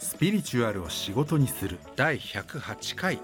[0.00, 1.78] スピリチュアルを仕事にする。
[1.96, 3.18] 第108回。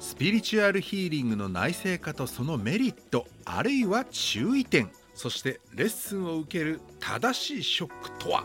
[0.00, 4.90] スピリチュアルヒーリングの内製化とそのメリットあるいは注意点。
[5.14, 8.42] そしてレッスンを受ける正しいショックとは？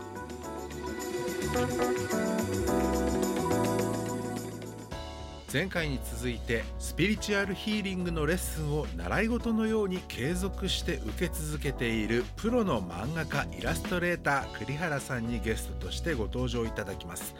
[5.50, 17.34] 前回に続いてスピリチュアルヒーリングのレッスンを習い事のように継続して受け続けているプロの漫画家イラストレーター栗原さんにゲストとしてご登場いただきます。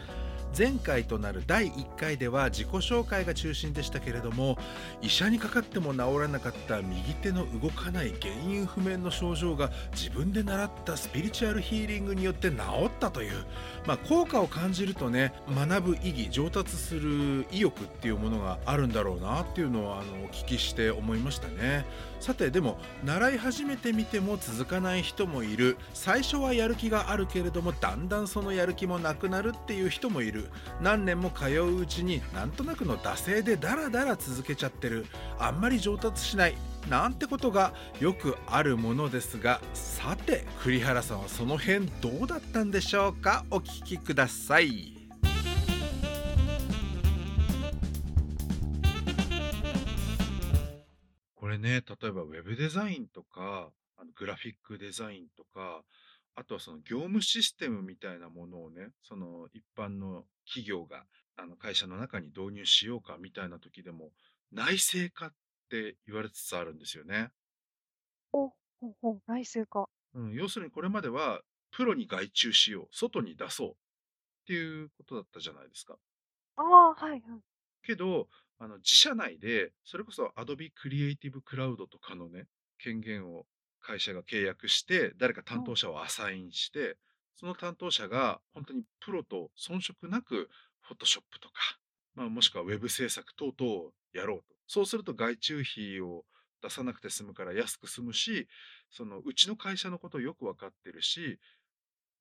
[0.57, 4.57] 前回となる第1回では自己紹介が中心でしたけれども
[5.01, 12.57] 医者にかかっても治らなかった右手の動かない原因不明の症状が自分で習ったスピリチュアルヒーリングによって治
[12.99, 13.45] ったという、
[13.87, 21.85] まあ、効果を感じるとね学ぶ意義上達する意欲っていうものがあるんだろうなっていうのをあのお聞きして思いましたね。
[22.19, 25.77] さてでも習い始めてみても続かない人もいる。
[25.93, 30.49] 最初はやる気があるけれどもだんだんそのやる気もなくなるっていう人もいる。
[30.81, 35.05] 何年も通ううちになんとなくの惰性でダラダラ続けちゃってる。
[35.39, 36.57] あんまり上達しない。
[36.87, 43.45] なんてことがよくあるものですがさて栗原さんはその辺どうだったんでしょうか？
[43.51, 44.95] お聞きください。
[51.35, 55.83] これね例えばウェブデザインとかあのグラフィックデザインとか
[56.35, 61.03] あとはその業務システムみたいなものをね、その一般の企業が
[61.35, 64.11] あの会社の中に導入しようかみたいな時でも、
[64.53, 65.33] 内製化っ
[65.69, 67.31] て言われつつあるんですよね。
[68.33, 69.89] お、ほうほう、内製化。
[70.13, 73.73] うん、要するにこれまでは、プロに外注しよう、外に出そうっ
[74.47, 75.97] ていうことだったじゃないですか。
[76.55, 77.21] ああ、はいはい。
[77.83, 83.45] けど、あの自社内で、それこそ Adobe Creative Cloud とかのね、権限を
[83.79, 86.97] 会社が契約して、誰か担当者をアサインして、
[87.35, 90.49] その担当者が本当にプロと遜色なく、
[90.81, 91.79] フォトショップとか、
[92.15, 94.58] まあ、もしくはウェブ制作等々をやろうと。
[94.69, 96.25] そうすると外注費を
[96.61, 98.47] 出さなくて済むから安く済むし、
[98.91, 101.39] そのうちの会社のことをよくわかってるし、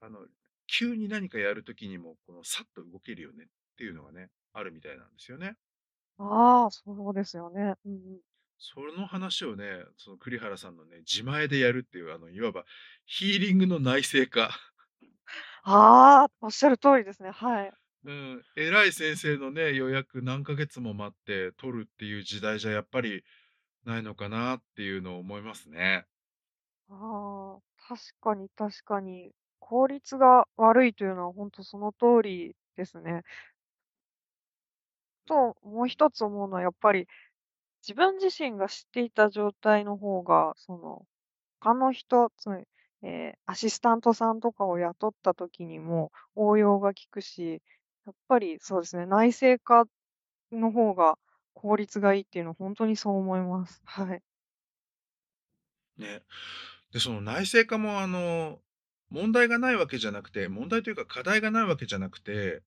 [0.00, 0.26] あの、
[0.66, 5.56] 急に何かやるときにも、このさっと動けるよねっていうのがね、あるみたいなんですよね。
[6.18, 7.74] ああ、そうですよね。
[7.84, 8.20] うんうん。
[8.58, 12.64] その話をね、その栗原さんのね、自前でやるっていう、あの、いわば
[13.06, 14.50] ヒーリングの内製化。
[15.62, 17.30] ああ、おっしゃる通りですね。
[17.30, 17.72] はい。
[18.08, 23.22] うん、偉い先生のね、予約何ヶ月も待って取るっていう時代じゃやっぱり
[23.84, 26.06] ないのかなっていうのを思いますね。
[26.88, 29.32] ああ、確かに確かに。
[29.60, 33.22] 効率が悪いというのは本当その通りですね。
[35.26, 37.06] と、もう一つ思うのはやっぱり
[37.82, 41.06] 自分自身が知っていた状態の方が、その、
[41.60, 42.64] 他の人、つまり、
[43.02, 47.62] えーアシスタントさんとかを雇った時にも応用が効くし、
[48.08, 49.84] やっぱりそうですね、内製化
[50.50, 51.16] の方が
[51.54, 53.82] 効率がいいっていうのは本当にそう思います。
[53.84, 54.22] はい。
[55.98, 56.22] ね。
[56.92, 58.60] で、その内製化もあの、
[59.10, 62.62] 問題がないわけじゃなくて、問題というか課題がないわけじゃなくて、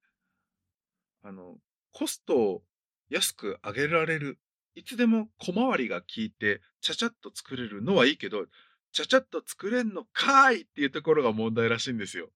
[1.23, 1.57] あの、
[1.91, 2.63] コストを
[3.09, 4.39] 安く上げられる。
[4.75, 8.45] いつでも小回りが効いて、ちゃちゃっと作れるのはいいけど、
[8.91, 12.31] ちゃちゃっと作れんのかーいっていうところが問題らしいんですよ。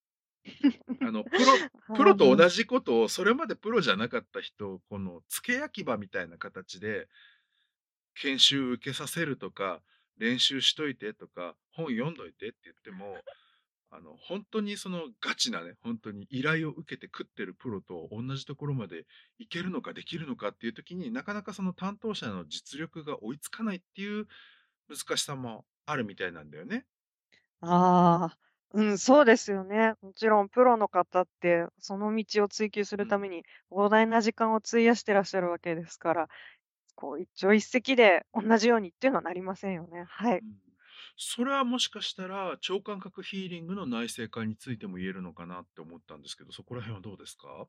[1.00, 1.36] あの、プロ、
[1.96, 7.08] プロと同じことを、それまでプロじゃなかった人を、この、付け焼き場みたいな形で、
[8.14, 9.82] 研修受けさせるとか、
[10.16, 13.22] 練習しといてとか、本読んどいてって言っても、
[13.90, 19.06] あの、本当にそのガチなね、本当に依頼を受けて食ってるプロと同じところまで
[19.38, 24.26] いけるのかできるのかっていう時になかなかその担当者の実力が追いつかないっていう
[24.88, 26.86] 難しさもあるみたいなんだよね。
[27.60, 28.38] ああ、
[28.72, 29.94] うん、そうですよね。
[30.02, 33.04] もちろんプロの方って、その道を追求すうん。
[33.04, 36.28] るために膨大な時間を費やしてらっしゃるわけですから、
[36.96, 40.04] こう一朝一夕で同じようにっていうのはなりませんよね。
[40.08, 40.42] はい。
[40.42, 40.58] うん。
[41.16, 47.68] それはもしかしたら、超感覚ヒーリングの内製化についても言えるのかなって思ったんですけど、そこら辺はどうですか？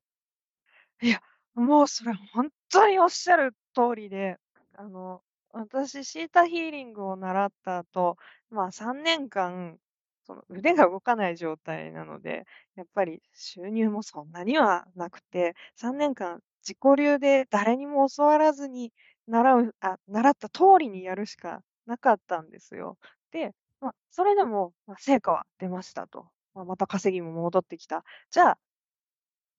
[1.02, 1.22] いや、
[1.56, 4.38] もうそれ本当におっしゃる通りで、
[4.74, 8.18] あの、私シータヒーリングを習った後、
[8.50, 9.80] まあ、3年間、
[10.28, 12.46] その腕が動かない状態なので、
[12.76, 18.94] やっぱり収入もそんなにはなくて、3年間自己流で誰にも教わらずに
[19.28, 22.98] 習うあ、習った通りにやるしかなかったんですよ。
[23.32, 26.28] で、まあ、それでも、まあ、成果は出ましたと。
[26.54, 28.04] まあ、また稼ぎも戻ってきた。
[28.32, 28.58] じゃあ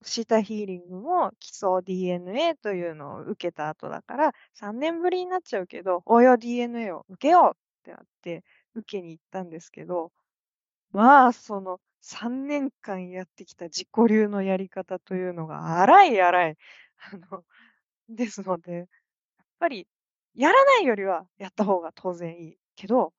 [0.02, 8.44] シータヒーリングも基礎 DNA というのを受けた後だから、3年ぶりになっちゃうけど、応用 DNA を受けようってなって、
[8.74, 10.12] 受けに行ったんですけど、
[10.92, 16.56] まあ、その3年間やってきた自己流のやり方というのが荒い荒い、
[17.12, 17.44] あの、
[18.10, 18.88] ですので、やっ
[19.60, 19.88] ぱり
[20.34, 23.14] やらないよりはやった方が当然いいけど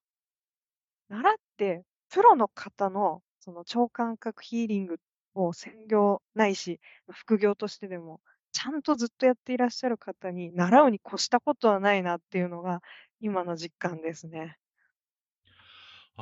[1.10, 4.98] 習って、プロの方のその超感覚ヒーリング
[5.36, 6.80] を専業ないし、
[7.12, 8.22] 副業としてでも、
[8.52, 12.82] ちゃんとずっとやっていらっしゃる方に習うに越したことはないなっていうのが
[13.20, 14.59] 今の実感ですね。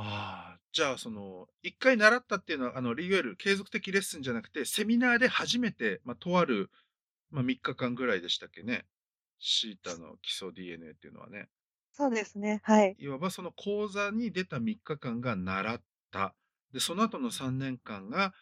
[0.00, 6.70] ああ、じゃあその、1回習ったっていうのは、あの、いわゆる継続的レッスンじゃなくて、セミナーで初めて、ま、とある、
[7.30, 8.86] ま、3日間ぐらいでしたっけね、
[9.38, 11.48] シータの基礎 DNA っていうのはね。
[11.92, 12.98] そうですね、はい。
[12.98, 16.34] いわばその講座に出た3日間が習った。
[16.72, 18.34] で、その後の3年間が、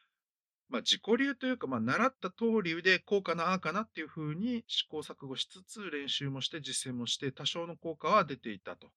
[0.68, 8.92] ま、自己流というか、ま、習った通りで、こうかな、ああかなっていう風に試行錯誤しつつ、練習もして実践もして、多少の効果は出ていたと。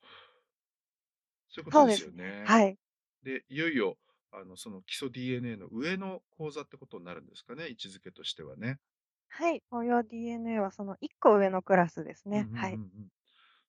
[1.49, 2.45] そういうことですそうですね、よね。
[2.45, 2.77] はい。
[3.23, 3.97] で、いよいよ、
[4.31, 8.79] あの、その基礎 DNA の上の講座ってことになるんですかね、位置づけとしてはね。
[9.29, 12.79] はい、応用 DNA はその1個上のクラスですうんうんうね、はい。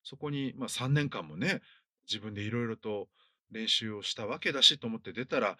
[0.02, 1.62] そこに、ま、3年間もね、
[2.08, 3.08] 自分で色々と
[3.50, 5.56] 練習をしたわけだしと思って出たら、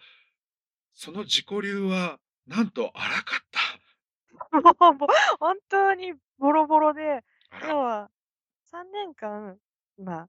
[0.93, 3.61] その自己流はなんと荒かった。
[4.51, 5.09] もう
[5.39, 7.67] 本当にボロボロで、あら。
[7.69, 8.11] 要は
[8.65, 9.57] 3年間、
[9.97, 10.27] ま、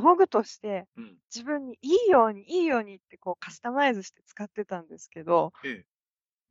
[0.00, 1.18] 道具としてうん。
[1.34, 5.84] 自分にいいようにいいようにってこうカスタマイズして使ってたんですけどええ。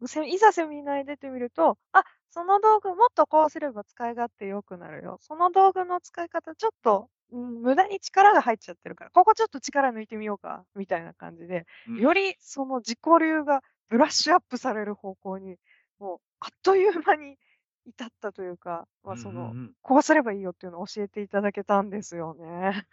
[0.07, 5.17] せいざセミナーに出てみると、あ、その道具もっとこうすれば使い勝手良くなるよ。
[5.21, 12.03] その道具の使い方ちょっと、うん、無駄に力が入っちゃってるから、ここちょっと力抜いてみようか、みたいな感じで、うん。
[12.03, 15.57] よりその自己流がブラッシュアップされる方向に、
[15.99, 17.37] もうあっという間に
[17.85, 19.73] 至ったというか、ま、うんうんうその、ん。
[19.81, 22.85] こうすればいいよっていうのを教えていただけたんですよね。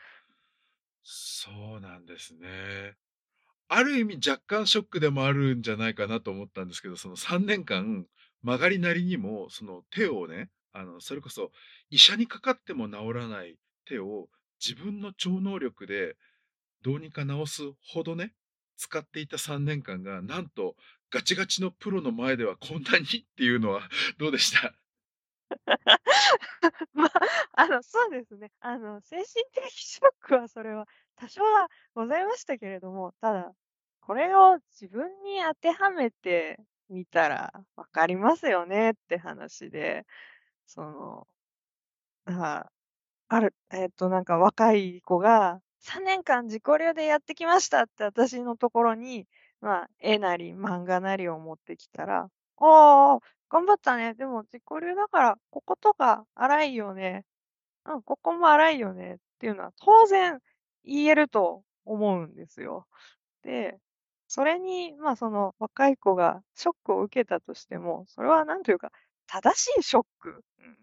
[1.04, 2.96] そうなんですね。
[3.68, 8.06] ある意味若干ショックでもあるんじゃないかなと思ったんですけど、その3年間、
[8.42, 11.52] 曲がりなりにもその手をね、あの、それこそ
[11.90, 13.56] 医者にかかっても治らない
[13.86, 14.28] 手を
[14.64, 16.16] 自分の超能力で
[16.82, 17.62] どうにか治す
[17.92, 18.34] ほどね、
[18.76, 20.76] 使っていた3年間がなんと
[21.10, 24.74] ガチガチのプロの前ではこんなにっていうのは どうでした？
[26.94, 27.10] ま、あ
[27.54, 28.50] あの、そうですね。
[28.60, 30.86] あの、精神的ショックはそれは
[31.16, 33.52] 多少はございましたけれども、ただ、
[34.00, 36.58] これを自分に当てはめて
[36.88, 40.06] みたら分かりますよねって話で、
[40.66, 41.26] その、
[42.26, 42.66] あ
[43.28, 49.26] あるえっと、なんか若い子が3年間自己流でやってきましたって私のところに、
[49.60, 52.28] まあ、絵なり漫画なりを持ってきたら、
[52.58, 53.20] ああああ、
[53.54, 54.14] 頑張ったね。
[54.14, 57.24] でも自己流だから、こことか粗いよね。
[57.86, 60.40] うん、ここも粗いよねっていうのは当然
[60.84, 62.88] 言えると思うんですよ。
[63.44, 63.78] で、
[64.26, 68.90] それに、まあ、その若い子がショックを受けたとしても、それはなんというか、
[69.28, 70.42] 正しいショック。
[70.58, 70.76] うん。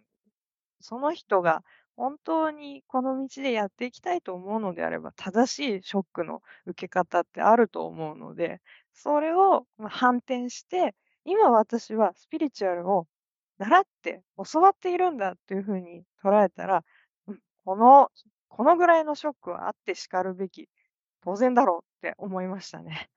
[0.79, 1.63] その人が
[1.97, 8.61] 本当にこの道でやっていきたいと思うのであれば、正しいショックの受け方ってあると思うので、
[8.93, 10.95] それを、反転して、
[11.25, 13.07] 今私はスピリチュアルを
[13.57, 16.83] 習って教わっているんだっていう風に捉えたら、
[17.27, 18.09] うん、この
[18.47, 20.67] このぐらいのショックはあってしかるべき、
[21.23, 23.09] 当然だろうって思いましたね。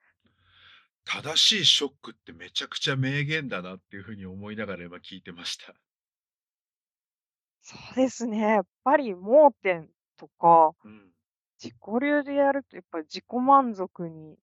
[1.04, 5.74] 正しいショックってめちゃくちゃ名言だなっていう風に思いながら今聞いてました。
[7.62, 11.10] そうですね、やっぱり盲点とか、うん。
[11.62, 14.36] 自己流でやるとやっぱり自己満足に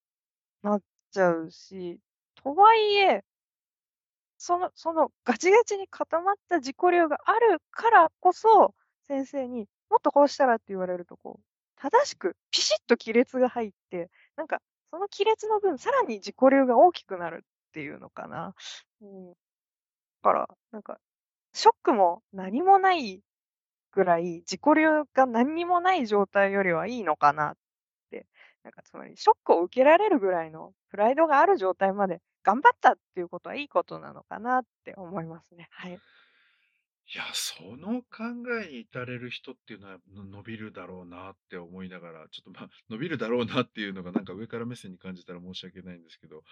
[0.63, 1.99] なっちゃうし、
[2.35, 3.23] とはいえ
[4.41, 8.73] その そのガチガチに固まった自己流があるからこそ、
[9.07, 11.43] 先生にもっとこうしたらって言われるとこう、
[11.75, 18.55] 正しくピシッと亀裂が入って、なんかその亀裂の分、さらに自己流が大きくなるっていうのかな。
[19.01, 19.29] うん。
[19.29, 19.35] だ
[20.23, 20.99] から、なんか、
[21.53, 23.21] ショックも何もない
[23.91, 27.57] ぐらい、自己流が何にもない状態よりはいいのかなっ
[28.11, 28.27] て、
[28.63, 35.67] なんかつまりショックを受けられるぐらいのプライドがある状態まで頑張ったっていうことはいいことなのかなって思いますね。
[35.71, 36.01] はい。
[37.13, 38.23] いや、その考
[38.63, 46.43] えに至れる人っていうのは、の伸びるだろうなって思いながら、ちょっと、ま、 伸びるだろうなっていうのがなんか上から目線に感じたら申し訳ないんですけど、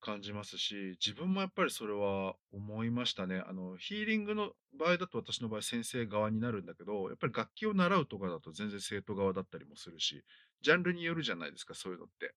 [0.00, 3.40] 感じますし、自分もやっぱりそれは思いましたね。
[3.40, 10.24] あの、ヒーリングの場合だと私の場合先生側になるんだけど、やっぱり楽器を習うとかだと全然生徒側だったりもするし、
[10.62, 12.34] ジャンルによるじゃないですか、そういうのって。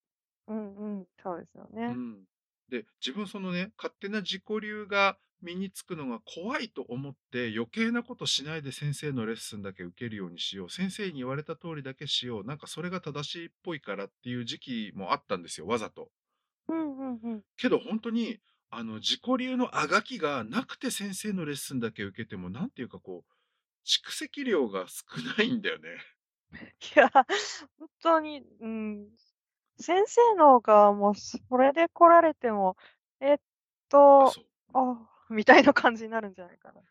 [0.47, 1.87] うんうん、そうですよね。
[1.87, 2.25] うん。
[2.73, 16.09] で、自分そのね、勝手な自己流が身につくのが怖いと思って、余計なことしないで先生のレッスンだけ受けるようにしよう、先生に言われた通りだけしよう、なんかそれが正しいっぽいからっていう時期もあったんですよ、わざと。
[16.67, 17.43] うんうんうん。
[17.57, 18.39] けどほんとに、
[18.71, 23.33] あの、自己流のあがきがなくて先生のレッスンだけ受けても、なんていうかこう、
[23.85, 25.89] 蓄積量が少ないんだよね。
[26.95, 27.11] いや、
[27.77, 29.09] ほんとに、うん、
[29.79, 32.77] 先生の側もそれで来られても、
[33.19, 33.37] えっ
[34.19, 34.35] あ、と。
[34.73, 36.81] あ、みたいな感じになるんじゃないかな。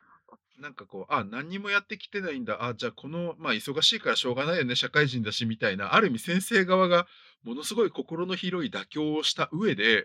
[0.59, 2.65] なんかこう、あ、何にもやってきてないんだ。
[2.65, 7.07] あ、じゃあこの、ま、忙しいからしょうがないよね、社会人だしみたいな、ある意味先生側が
[7.43, 10.05] ものすごい心の広い妥協をした上で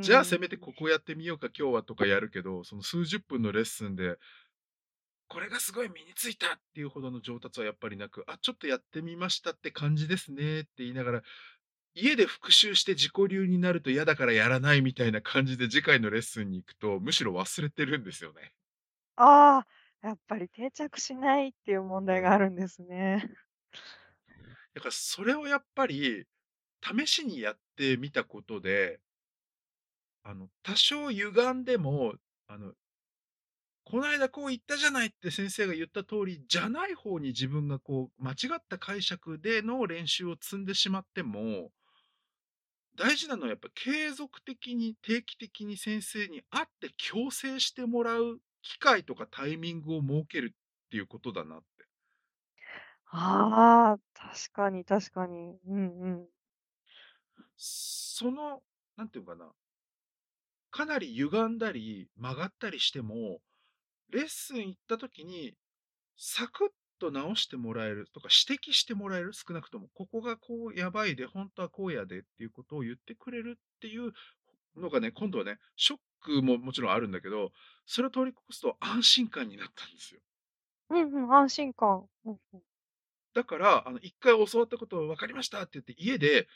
[0.00, 0.38] じゃあ、せん。
[0.38, 4.18] めてここやってみようか、今日はとかやるけど、その数十分のレッスンで
[5.32, 11.22] これがすごい身についたっていうほどの上達はやっぱりなく、あ、ちょっとやってみましたって感じですねって言いながら、
[11.94, 18.52] 家で復習して自己流になると嫌だからやらないみたいな感じで次回のレッスンに行くと、むしろ忘れてるんですよね。
[19.16, 22.14] ああ、やっぱり定着しないっていう問うん。
[22.14, 23.30] 題があるんですね。
[24.74, 26.26] だからそれをやっぱり、
[26.82, 29.00] 試しにやってみたことで
[30.24, 32.14] あの、多少歪んでも、
[32.46, 32.74] あの
[33.92, 41.70] こないだこう言ったじゃないって先生が言った通りじゃない方に自分がこう、間違った解釈での練習を積んでしまっても
[42.96, 51.66] 大事なのはやっぱ継続的に定期的に先生に会って矯正してもらう機会とかタイミングを設けるっていうことだなって。
[53.06, 55.58] ああ、確かに確かに。
[55.66, 56.28] うんうん。
[57.56, 58.62] その、
[58.96, 59.54] なんていうかな
[60.72, 63.40] かなり歪んだり曲がったりしても、
[64.12, 65.54] レッスン行った時に、
[66.16, 66.68] サクッ
[67.00, 69.88] と直してもらえるとか指摘してもらえる、少なくとも。
[69.94, 74.12] ここがこうやばいで、ほんとはこうやでっていうことを言ってくれるっていう
[74.76, 77.52] のがね、今度はね、ショックももちろんあるんだけど、
[77.86, 80.20] それを通り越すと安心感になったんですよ。
[80.90, 82.06] うんうん、安心感。
[82.26, 82.62] うんうん。
[83.34, 86.46] だから、あの1回教わったことを分かりましたって言って家で、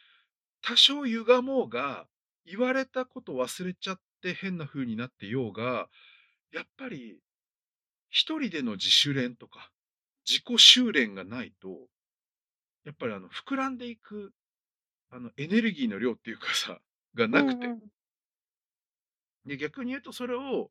[0.63, 2.07] 多少歪もうが、
[2.45, 5.89] 言われたこと忘れちゃって変な風になってようが、
[6.53, 7.19] やっぱり
[8.17, 9.71] 1人での自主練とか、
[10.27, 11.69] 自己修練がないと、
[12.85, 14.33] やっぱりあの膨らんでいく、
[15.11, 16.79] あのエネルギーの量っていうかさ、
[17.15, 17.67] がなくて。
[17.67, 17.81] うんうん。
[19.45, 20.71] で、逆に言うとそれを、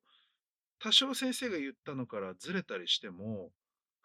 [0.80, 3.52] 多少先生が言ったのからずれたりしても、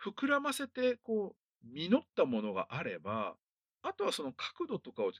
[0.02, 3.34] 膨らませてこう実ったものがあれば、
[3.82, 5.12] あとはその角度とかを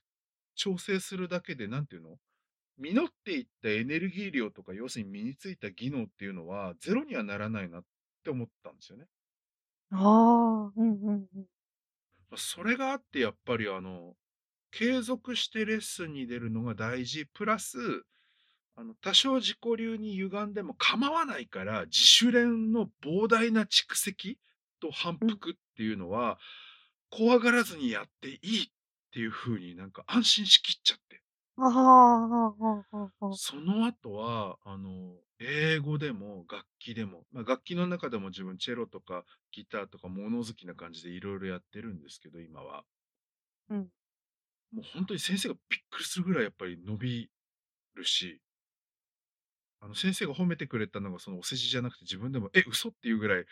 [0.54, 2.18] 調整するだけで、何て言うの、
[2.78, 7.84] 実っていったエネルギー量とか、要するに身についた技能っていうのは、ゼロにはならないなっ
[8.22, 9.06] て思ったんですよね。
[9.92, 11.46] ああ、うんうんうん。
[12.30, 14.14] ま、それがあってやっぱりあの、
[14.72, 17.78] 継続してレッスンに出るのが大事、プラス、
[18.76, 24.38] あの多少自己流に歪んでも構わないから、自主練の膨大な蓄積
[24.80, 25.40] と反うん。
[25.40, 26.38] 復っていうのは、
[27.10, 28.68] 怖がらずにやっていいっ
[29.12, 31.09] ていう風になんか安心しきっちゃって。
[31.62, 31.80] あ、は
[32.24, 33.38] あ、はあはあはあはあ。
[33.38, 42.84] その後は、あの、英語でも楽器でも、ま、楽器の中でも自分チェロとかギターとか物好きな感じで色々やってるんですけど、今は。
[43.68, 43.90] うん。
[44.72, 47.30] もうほんとに先生がびっくりするぐらいやっぱり伸び
[47.94, 48.40] るし
[49.82, 53.46] あの先生が褒めてくれたのがそのお世辞じゃなくて、自分でも、え、嘘っていうぐらい、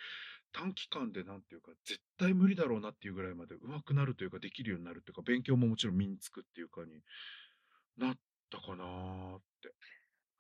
[0.53, 7.03] 短期間でなんていうか、絶対無理だろうなっていうぐらいまで上手くなるというか、できるようになるっていうか、勉強ももちろん身につくっていうかに、
[7.99, 8.17] なっ
[8.51, 9.75] たかなって。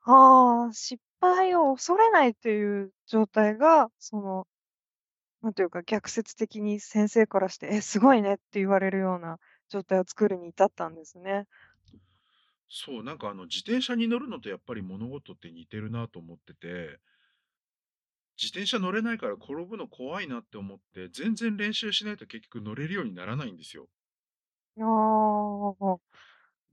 [0.02, 4.46] ああ、失敗を恐れないっていう状態が、その、
[5.42, 9.38] なんていうか、逆説的に先生からして、え、すごいねって言われるような
[9.68, 11.46] 状態を作るに至ったんですね。
[12.68, 17.00] そう、なんかあの自転車に乗るのとやっぱり物事って似てるなと思ってて
[18.40, 23.90] 自転車乗れないから転ぶの怖いなって思って、全然練習しないと結局乗れるようにならないんですよ。
[24.80, 26.00] ああ、あ。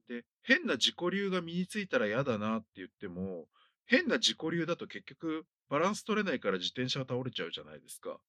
[0.08, 3.48] で、変な自己流が身についたら嫌だなって言っても、
[3.86, 8.20] 変な自己流だと結局バランス取れないから自転車が倒れちゃうじゃないですか。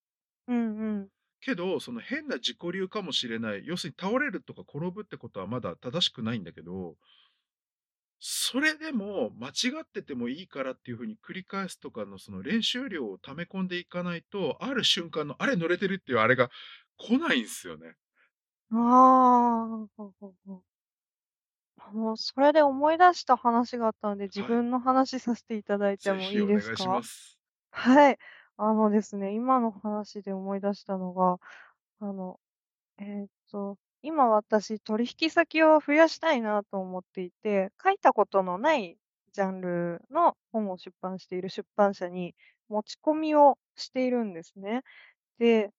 [0.49, 1.11] うんうん。
[1.40, 6.97] けど、その変な自己流かもしれない、要するに倒れるとか転ぶってことはまだ正しくないんだけど
[8.18, 9.52] それでも間違
[9.83, 16.50] っててもいいからっていう風に繰り返すとかのその練習量を溜め込んでいかないと、ある瞬間の、あれ乗れてるっていうあれが
[16.99, 17.97] 来ないんすよね。
[18.71, 19.88] ああ、
[21.90, 24.62] ほうそれで思い出した話があったので、自はい。
[24.62, 26.84] 分の話させていただいてぜもいいですか？
[26.88, 27.36] ます。
[27.72, 28.18] はい。
[28.58, 31.38] あのですね、今の話で思い出したのが、
[32.00, 32.40] あの、
[32.98, 38.98] えっと、今私、取引先を増やしたいなと思っていて、書いたことのない
[39.32, 42.34] ジャンルの本を出版している出版社に
[42.68, 44.82] 持ち込みをしているんですね。
[45.38, 45.72] で、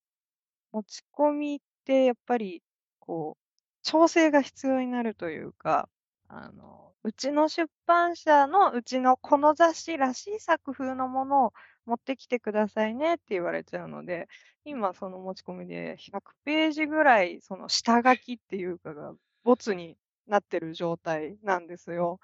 [0.72, 2.64] 持ち込みってやっぱり、
[3.00, 3.44] こう、
[3.84, 5.90] 調整が必要になるというか
[6.30, 11.54] あの、うちの出版社のうちのこの雑誌らしい作風のものを
[11.86, 14.28] 持ってきてくださいねって言われちゃうので、
[14.66, 22.20] 今その持ち込みで100ページぐらい、その下書きっていうかが、没になってる状態なんですよ。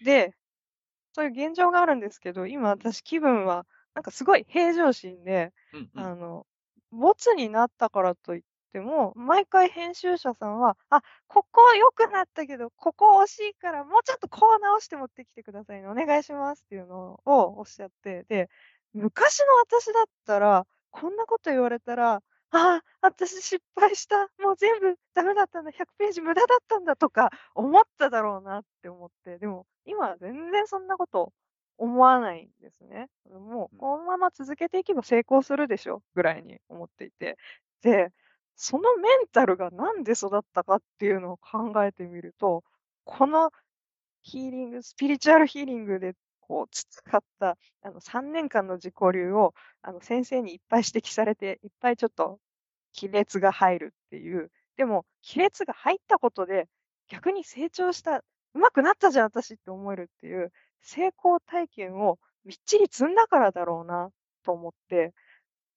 [0.00, 0.36] で、
[1.12, 6.06] そういう現状があるんですけど、今私気分はなんかすごい平常心で、うんうん。
[6.06, 6.46] あの、
[6.92, 8.42] 没になったからといっ
[8.72, 18.48] ても、毎回編集者さんは、あ、ここ良くなったけど、ここ惜しいからもうちょっとこう直して持ってきてくださいね、お願いしますっていうのをおっしゃって、で、
[18.94, 22.22] 昔の私だったら、こんなこと言われたら、
[22.52, 31.32] ああ、私失敗した、もう全部ダメだったんだ、100ページ無駄だったんだとか思っただろうなって思って、でも今は全然そんなこと
[31.78, 33.08] 思わないんですね。
[33.30, 33.78] もううん。
[33.78, 37.38] このまま続けていけば成功するでしょぐらいに思っていて。
[37.82, 38.12] で、
[38.62, 42.62] そのメンタルがなんで育ったかっていうのを考えてみると、
[43.04, 43.52] この
[44.22, 52.38] ヒーリングスピリチュアルヒーリングでこう培った、あの3年間の自己流を、あの先生にいっぱい指摘されて、いっぱいちょっと
[53.00, 54.50] 亀裂が入るっていう。
[54.76, 56.68] でも、亀裂が入ったことで、
[57.08, 58.22] 逆に成長した、
[58.54, 60.52] 上手くなったじゃん私って思えるっていう、
[60.82, 64.10] 成功体験をみっちり積んだからだろうな
[64.44, 65.14] と思って、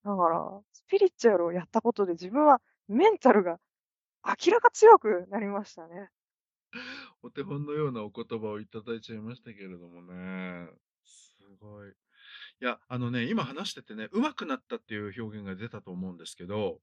[0.04, 3.58] だから、スピリチュアルをやったことで自分はメンタルが
[4.24, 6.08] 明らか強くなりましたね。
[7.22, 10.68] お手本のようなお言葉をいただいちゃいましたけれどもね。
[11.04, 11.90] すごい。
[11.90, 11.92] い
[12.60, 16.80] や、あのね、今話しててね、上手くなったっていう表現が出たと思うんですけど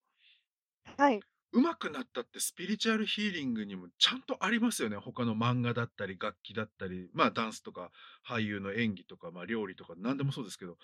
[0.97, 1.23] はい。
[1.53, 4.95] 上手くなったってスピリチュアルヒーリングにもちゃんとありますよね。
[4.97, 7.91] 他の漫画だったり、楽器だったり、まあ、ダンスとか
[8.25, 10.77] 俳優の演技とか、まあ、料理とか何でもそうですけど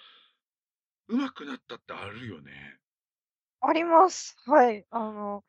[1.07, 2.79] 上手くなったってあるよね。
[3.67, 4.35] あります。
[4.49, 4.87] はい。
[4.89, 5.43] あの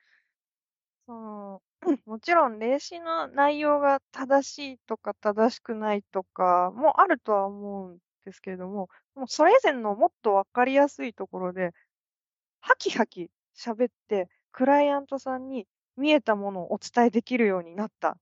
[1.06, 1.62] その、
[2.06, 11.72] もちろん霊視の内容が正しいとか正しくないとかもあるとは思うんですけれども、もうそれ以前のもっと分かりやすいところで、
[12.60, 15.66] ハキハキ喋って、クライアントさんに
[15.96, 18.18] 見えたものをお伝えできるようになった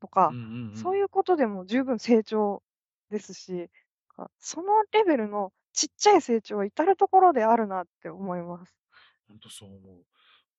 [0.00, 0.72] とか、うんうんうん。
[0.74, 2.62] そういうことでも十分成長
[3.10, 3.70] ですし、
[4.08, 8.76] かそのレベルのちっちゃい成長は至るところであるなって思います。
[9.28, 10.04] ほんとそう思う。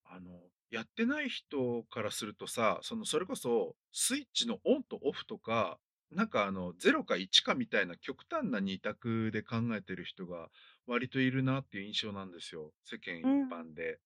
[0.05, 5.79] あの、やってない人からするとさ、その、それこそスイッチのオンとオフとか、
[6.11, 10.49] なんかあの0か1かみたいな極端な二択で考えてる人が
[10.85, 13.53] 割といるなっていう印象なんですよ、世間一うん。
[13.53, 13.99] 般で。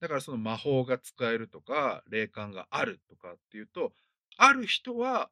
[0.00, 3.92] だからその魔法が使えるとか、霊感があるとかっていうと、
[4.36, 5.30] ある人は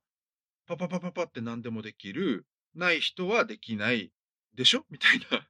[0.67, 4.13] パパパパパって何でもできる、ない人はできない
[4.55, 4.87] でしょ？
[4.91, 5.49] みたいな。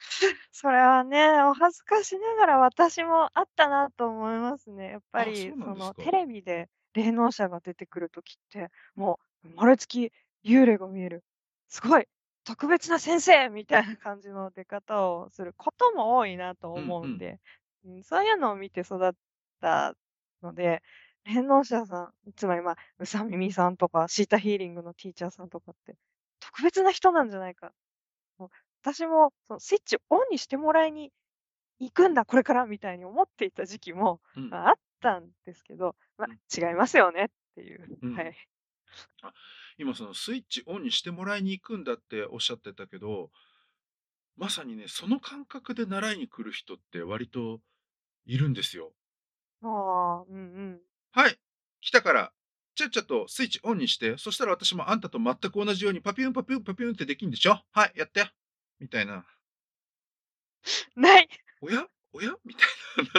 [0.52, 4.90] それはね、お恥ずかしながら私もあったなと思いますね。
[4.92, 6.02] やっぱあ、そりうなんですか。
[6.02, 10.12] そのテレビで霊能者が出てくる時って、もう生まれつき
[10.44, 11.24] 幽霊が見える、
[11.68, 12.06] すごい
[12.44, 16.94] 特別な先生みたいな感じの出方をすることも多いなとうんうん。
[16.94, 17.40] 思うんで、
[17.84, 19.12] うん、そういうのを見て育っ
[19.60, 19.94] た
[20.42, 20.82] ので、
[21.24, 25.96] 霊能者さん、つまり、ま、宇佐美みさんとかシータヒーリングのティーチャーさんとかって、
[26.40, 27.72] 特別な人なんじゃないか。
[28.94, 31.12] 私もそのスイッチオンにしてもらいに
[31.80, 34.50] 行くんだ、これからみたいに思っていた時期も、うん。
[34.50, 36.38] ま、あったんですけど、ま、うん。
[36.56, 38.14] 違いますよねっていう、うん。
[38.14, 38.34] はい。
[39.22, 39.32] あ、
[39.78, 43.30] 今そのスイッチオンにしてもらいに行くんだっておっしゃってたけど
[44.36, 47.60] まさにね、その感覚で習いに来る人って割と
[48.26, 48.92] いるんですよ。
[49.62, 50.40] ああ、うんう
[50.76, 50.88] ん。
[51.12, 51.36] はい、
[51.80, 52.32] 来たから、
[52.74, 57.60] ちゃっちゃとスイッチオンにして、そしたら私もあんたと全く同じようにパピュンパピュンパピュンってできんでしょ？
[57.72, 58.30] はい、やって。
[58.80, 59.24] みたいな。
[60.96, 61.28] ない。
[61.60, 61.86] おや？
[62.12, 62.34] おや？
[62.44, 62.64] みた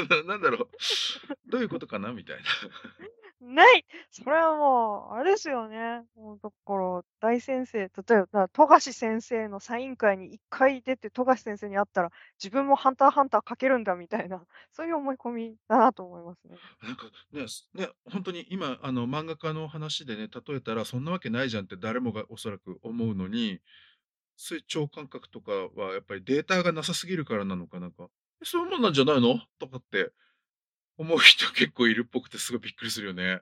[0.03, 0.69] いな、 ななんだろう、
[1.49, 2.11] どういうことかな？
[2.13, 2.43] みたいな。
[3.41, 3.85] ない。
[4.11, 6.03] それはもう、あれですよね。
[6.15, 14.43] もうだから大先生、例えば富樫先生のサイン会に1回出て、富樫先生に会ったら、自分もハンターハンター描けるんだみたいな、
[14.73, 16.57] そういう思い込みだなと思いますね。
[16.83, 23.61] なんかね、すね、ほんとに今あの漫画家の話でね、例えたらそんなわけないじゃんって誰もがおそらく思うのに、
[24.41, 28.07] そういう超感覚とかはやっぱりデータがなさすぎるからなのか、なんか、
[28.41, 29.41] え、そういうもんなんじゃないの？
[29.59, 30.13] とかって
[30.97, 33.41] 思う人結構いるっぽくてすごいびっくりするよね。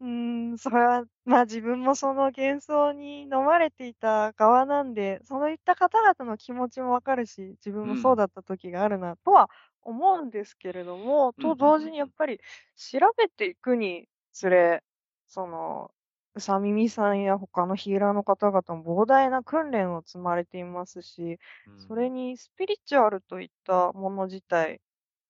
[0.00, 8.16] うーん、それは、ま、自分もその幻想に飲まれていた側なんで、そういった方々の気持ちも分かるし、自分もそううん。
[8.16, 9.50] だった時があるなとは
[9.82, 11.90] 思うんですけれども、うん、と同時。
[11.90, 12.40] にやっぱり
[12.76, 14.82] 調べていくにつれ、
[15.26, 15.90] その、
[16.36, 21.88] 宇佐美さんや他のヒーラーの方々も膨大な訓練を積まれていますし、うん。
[21.88, 24.80] それにスピリチュアルといったもの自体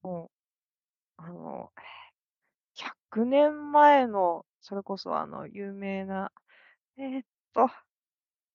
[0.03, 0.31] も、
[1.17, 1.73] あの、
[2.75, 6.33] 100年前のそれこそあの有名な、
[6.99, 7.69] えーっと、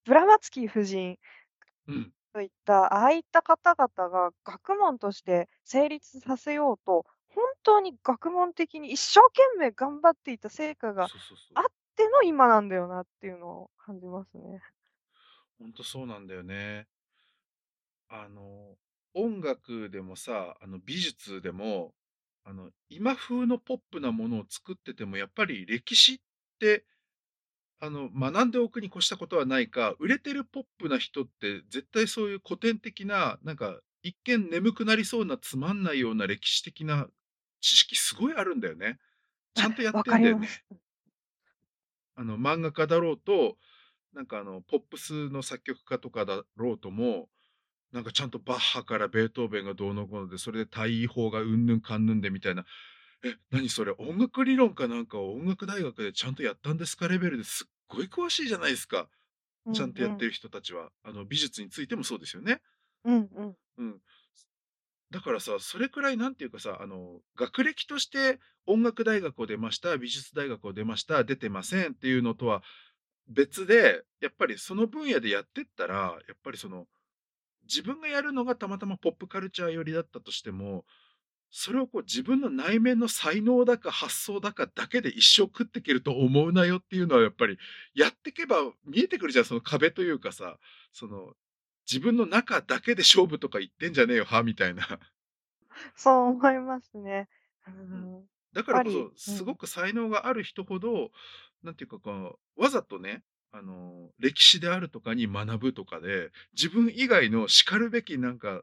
[0.04, 1.18] ブラマツキー夫人
[1.86, 2.12] うん。
[2.32, 11.10] といった、ああいった方々が学問として成立させようと、本当に学問的に一生懸命頑張っていた成果が。
[11.54, 11.64] あっ
[11.96, 14.62] ての今なんだよなっていうのを感じますね。
[15.58, 16.88] ほんとそうなんだよね。
[18.08, 18.76] あの、
[19.14, 21.94] 音楽でもさ、あの、美術でも、
[22.44, 26.18] あの、今風のポップなものを作ってても、やっぱり歴史っ
[26.60, 26.86] て、
[27.80, 37.08] あの、学んでおくに越したことはないか、売れてるポップな人って絶対そういう古典的な、なんか、一見眠くなりそうなつまんないような歴史的な
[37.60, 38.98] 知識すごいあるんだよね。
[39.54, 40.48] ちゃんとやっわてんだよね。
[42.16, 43.58] あの、漫画家だろうと、
[44.14, 47.28] なんかあの、ポップスの作曲家とかだろうとも、
[47.92, 52.66] なんかちゃんとバッハからベートーベンがどうのこうので、それで対位法がうんぬんかんぬんでみたいな、
[53.24, 59.08] え、何それ、音楽理論かなんかを音楽大学でちゃんとやったんですかレベルですっごい詳しいじゃないですか。
[59.72, 59.92] ちゃうんうん。
[59.92, 60.92] んとやってる人たちは。
[61.04, 62.62] あの、美術についてもそうですよね。
[63.04, 63.56] うんうん。
[63.78, 64.00] うん。
[65.10, 72.62] だからさ、それくらいなんていうかさ、あの、学歴として音楽大学を出ました、美術大学を出ました、出てませんっていうのとは
[73.28, 76.86] 別で、やっぱりその分野でやってったら、やっぱりその、
[77.68, 80.84] 自分がやるのがたまたまポップカルチャー寄りだったとしても、
[81.50, 87.56] それをこう自分の内面の才能だか発想だかだけで一生食っていけると思うなよっていうのはやっぱり
[87.94, 90.58] やってけば見えてくるじゃん、その壁というかさ、
[90.92, 91.32] その
[91.90, 94.86] 自分の中だけで勝負とか言ってんじゃねえよ、はみたいな。
[95.94, 97.28] そう思いますね。
[97.66, 98.24] ううん。
[98.52, 99.12] だからこそ、うん。
[99.16, 101.10] すごく才能がある人ほど、
[101.62, 103.22] なんていうか、こう、わざとね、
[103.52, 108.62] あの、歴史であるとかに学ぶとかで、自分以外の叱るべきなんか、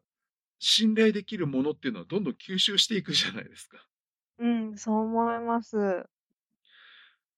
[0.60, 3.78] 信頼できるものっていうのはどんどん吸収していくじゃないですか。
[4.40, 6.06] うん、そう思います。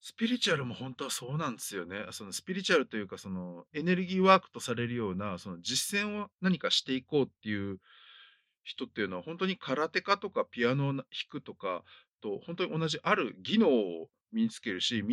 [0.07, 2.05] スピリチュアルも本当はそうなんですよね。
[2.11, 7.79] そのスピリチュアルというか、そのエネルギーワークとされるような、その実践を何かしていこうっていう
[8.63, 11.83] 人っていうのは、本当に空手家とかピアノを弾くとか
[12.21, 15.03] と、本当に同じある技能を身につけるし、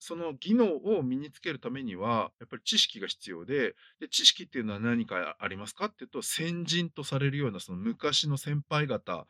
[0.00, 9.28] その技能を身につけるためには、やっぱり知識が必要で、で、知識っていうのは何かありますかっていうと、先人とされるような、その昔の先輩方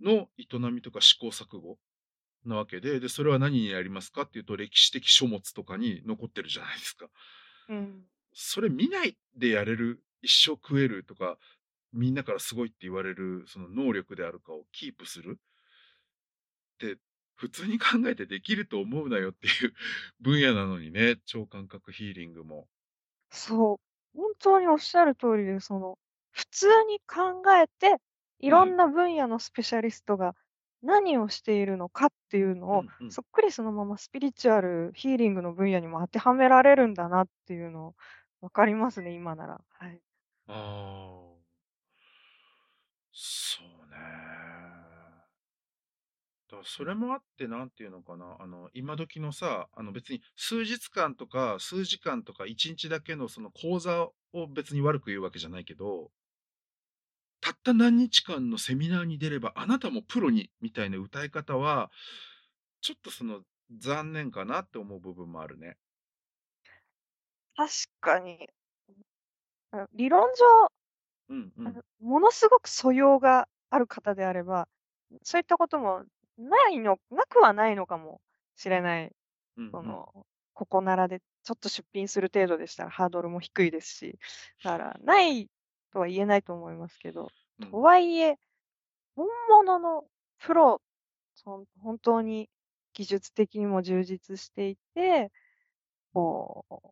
[0.00, 1.76] の営みとか試行錯誤
[2.48, 7.08] なわけで、で、それは何になりますかっていうと、歴史的書物とかに残ってるじゃないですか。
[7.68, 8.08] うん。
[8.34, 11.38] それ見ないでやれる、一生食えるとか、
[11.92, 16.98] みんなからすごいって言われる、その能力であるかをキープするって、
[17.36, 19.74] 普通に考えてできると思うなよっていう
[20.20, 22.68] 分野なのにね、超感覚ヒーリングも。
[23.30, 25.98] そう、本当におっしゃる通りで、その、
[26.30, 28.00] 普通に考えて、
[28.38, 30.34] いろん、な分野のスペシャリストが
[30.84, 33.12] 何をしているのかっていうのを、うん、うん。
[33.12, 37.94] そっくりそのままスピリチュアル、ヒーリングの分野にも当てはめられるんだなっていうの
[38.40, 39.60] 分かりますね、今なら。
[39.78, 40.00] はい。
[40.46, 41.44] ああ、
[43.12, 43.96] そうね。
[46.50, 56.10] だそれもあって、なんていうのかな、あの、今時のさ、あの別に数日間とか数時間とか1日だけのその講座を別に悪く言うわけじゃないけど、
[57.44, 61.90] たった何日間のセミナーに出ればあなたもプロにみたいな歌い方は、
[62.80, 63.42] ちょっとその
[63.78, 65.76] 残念かなって思う部分もあるね。
[67.56, 68.48] 確かに、
[69.72, 70.70] あ、理論上、
[71.28, 71.80] うんうん。
[72.00, 74.68] ものすごく素養がある方であれば、
[75.22, 76.04] そういったことも
[76.38, 78.20] ないのなくはないのかも
[78.56, 79.12] しれない。
[79.56, 79.72] うんうん。
[79.72, 84.18] その、ここならでちょっと出品する程度でしたらハードルも低いですし、
[84.62, 85.50] だからない
[85.94, 87.78] とは言えないと思いますけど、とうん。
[87.82, 88.38] はいえ、
[89.16, 90.06] 本物の
[90.40, 90.82] プロ、
[91.34, 92.50] そん本当に
[92.94, 95.32] 技術的にも充実していて、
[96.14, 96.88] こう、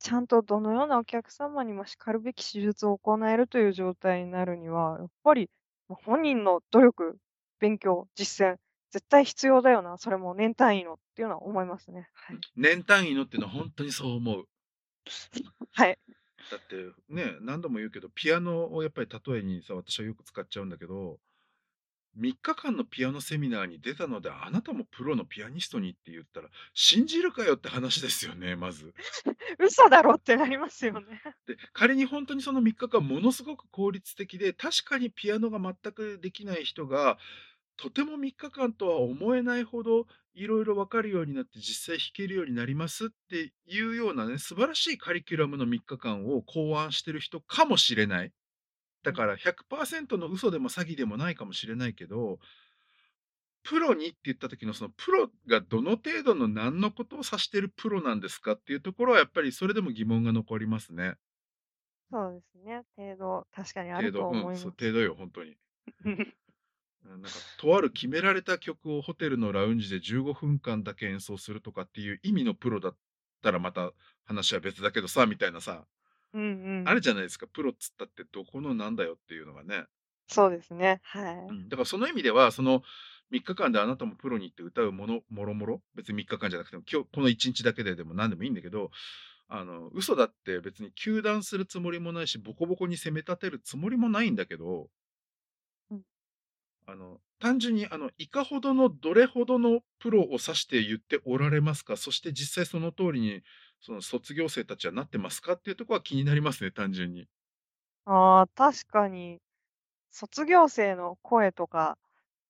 [0.00, 5.50] ちゃんとどのようなお客様にも叱るべき手術を行えるという状態になるには、やっぱり、
[5.88, 7.18] ま、本人の努力、
[7.60, 8.58] 勉強、実践、
[8.92, 12.08] 絶対必要だよな、それも年単位のっていうのは思いますね。
[12.14, 12.40] はい。
[12.56, 14.48] 年単位のっていうのは本当にそう思う。
[15.72, 15.98] はい。
[16.50, 16.76] だって
[17.08, 21.18] ね、何度も言うけど、ピアノをやっぱり例えにさ、私はよく使っちゃうんだけど、
[22.16, 28.94] 3日間のピアノセミナーに出たので、あなたもプロのピアニストにって言ったら、信じるかよって話ですよね、まず。
[29.58, 31.22] 嘘だろってなりますよね。
[31.46, 37.18] で、仮に本当にその3日間ものすごく効率的で、確かにピアノが全くできない人が、
[37.76, 48.32] とても3日間とは思えないほど、いろいろ分かるようになって実際弾けるようになりますっていうようなね、素晴らしいカリキュラムの3日間を考案してる人かもしれない。
[49.04, 49.12] うん。
[49.12, 52.38] だから100%の嘘でも詐欺でもないかもしれないけど、
[53.62, 61.16] プロにって言った時のそのプロがどの程度の何のことを指してるプロなんですかっていうところはやっぱりそれでも疑問が残りますね。
[62.10, 64.74] そうですね、程度、確かにあると程度、うん、そう、思います。
[64.78, 65.56] 程度よ、本当に。
[67.14, 72.96] うん、なんか、とある決められた曲をホテルのラウンジで15分間だけ演奏するとかっていう意味のプロだっ
[73.42, 73.92] たらまた
[74.24, 75.84] 話は別だけどさ、みたいなさ、
[76.34, 76.88] うんうん。
[76.88, 77.46] あるじゃないですか。
[77.46, 79.84] プロっつったってどこのなんだよっていうのがね。
[80.28, 81.34] そうですね、はい。
[81.48, 82.82] うん、だからその意味では、その
[83.32, 88.90] 3日間であなたもプロに行って歌うもの、もろもろ、別に3日間じゃなくても、今日この1日だけででも何でもいいんだけど、
[89.48, 94.88] あの、嘘だって別に糾弾するつもりもないし、ボコボコに責め立てるつもりもないんだけど、うん。
[96.86, 103.42] あの、単純にあの、いかほどのどれほどのプロを指して言っておられますか、そして実際その通りに、
[103.80, 105.54] その卒業生たちはなってますか？
[105.54, 107.26] っていうところは気になりますね、単純に。
[108.04, 109.38] ああ、確かに、
[110.12, 111.98] 卒業生の声とか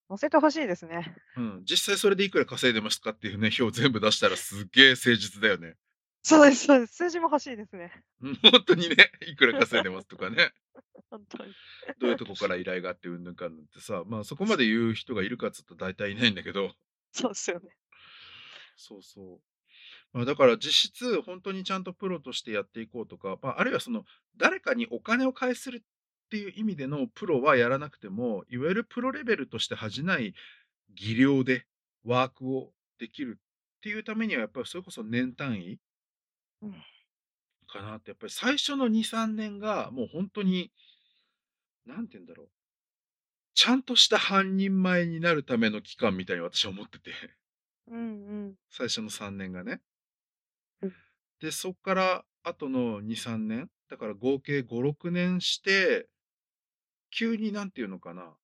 [0.07, 1.15] 載せて欲しいですね。
[1.35, 5.75] うん、実際それでいくら稼いでますかっていうね、表全部出したらすっげえ誠実だよね。
[6.23, 6.95] そうですそうです。
[6.95, 7.91] 数字も欲しいですね。
[8.21, 8.95] うん、ほんとにね、
[9.27, 10.51] いくら稼いでますとかね、
[11.09, 11.53] ほんとに。
[11.99, 16.75] どういうとこから依頼があってうんぬんかんぬんってさ、まあ、そこまで言う人がいるかっつったら大体いないんだけど、
[17.11, 17.75] そうっすよね。
[18.75, 19.41] そうそう。
[20.13, 24.05] まあ、だから実質ほんとにちゃんとプロとしてやっていこうとか、まあ、あるいはその、
[24.37, 30.33] 誰かにお金を返するっていう意味でのプロはやらなくても、いわゆるプロレベルとして恥じない
[30.93, 31.65] 技量で
[32.03, 33.39] ワークをできる
[33.77, 35.79] っていうためには、やっぱりそれこそ年単位
[36.61, 36.83] うん。
[37.77, 40.71] かなって、やっぱり最初の2、3年がもうほんとに、
[41.85, 42.49] 何て言うんだろう、
[43.55, 47.11] ちゃんとした半人前になるための期間みたいに私は思ってて、
[47.87, 48.57] うんうん。
[48.69, 49.81] 最初の3年がね。
[50.81, 50.95] うん。
[51.39, 56.09] で、そっから後の2、3年、だから合計5、6年して、
[57.11, 58.37] 急に何て言うのかな、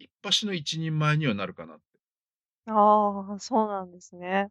[0.00, 1.84] いっぱしの一人前にはなるかなって。
[2.66, 4.50] ああ、そうなんですね。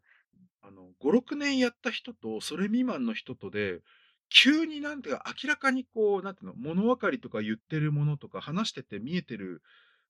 [0.67, 3.81] あの、5、6年やった人と、それ未満の人とで、
[4.29, 9.61] 急になんていうか、明らかにこう、なんていうの、物分かりとか言ってるものとか、話してて見えてる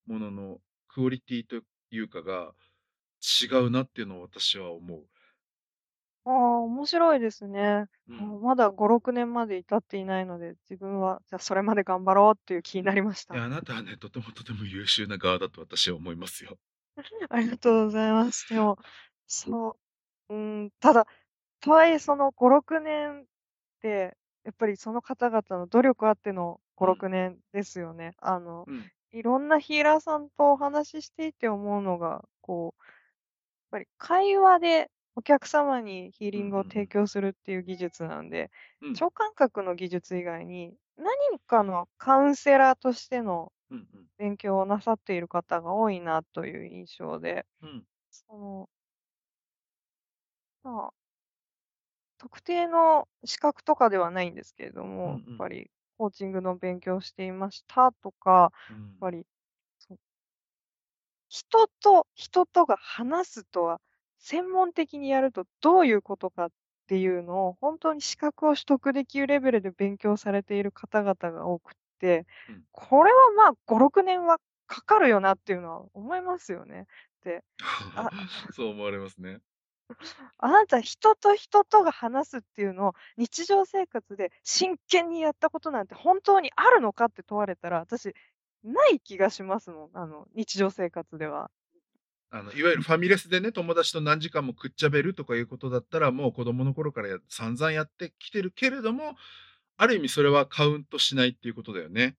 [0.08, 2.54] もののクオリティというかが
[3.44, 5.08] 違うなっていうのを私は思う。
[6.26, 7.86] ああ、面白いですね。
[7.90, 8.38] あ、うん。
[8.42, 13.36] まだ5、6年まで至っていないので、自分は、じゃ、それまで頑張ろうっていう気になりました。
[13.36, 16.60] いや、あなたはね、とてもとても優秀な側だと私は思いますよ。
[17.30, 18.48] ありがとうございます。
[18.50, 18.78] でも、
[19.28, 19.80] そう、
[20.30, 21.06] うーん、ただ、
[21.62, 23.26] とはいえその5、6年っ
[23.82, 28.14] て、やっぱりその方々の努力あっての5、うん、6年ですよね。
[28.20, 32.84] あの、うん、いろんなヒーラーさんとお話ししていて思うのが、こう
[33.72, 43.86] ぱり会話でお客様にヒーリングを提供するっていう技術なんで、うん、うん、超感覚の技術以外に、何かのカウンセラーとしてのうん、
[44.18, 48.70] 勉強をなさっている方が多いなという印象で、うん、その、
[50.68, 50.94] まあ、
[52.18, 59.26] 特定の資格とかではないんですけれども、うん、うやっぱん、りコーチングの勉強をしていましたとか、やっうん、ぱり、
[59.80, 60.00] そう
[61.30, 63.82] 人と人とが話すとは、
[64.20, 66.50] 専門的にやるとどういうことかっ
[66.88, 72.68] ていうのを、本当に資格を取得できるレベルで勉強されている方々が多くって、うん。
[72.72, 76.88] これは、まあ、5、6年はかかるよなっていうのは思いますよね。
[77.24, 77.44] で、
[77.94, 78.12] あ
[78.52, 79.42] そう思われますね。
[80.38, 88.14] あなた人と人とが話すっていうのを、日常生活で真剣にやったことなんて本当にあるのかって問われたら、私、
[88.64, 91.52] ない気がしますもん、あの、日常生活では。
[92.30, 99.16] あの、いわゆるファミレスでね、友達と何時間もくっちゃべるとかいうことだったら、もう子供の頃から散々やってきてるけれども、
[99.78, 102.18] ある意味それはカウントしないっていうことだよね。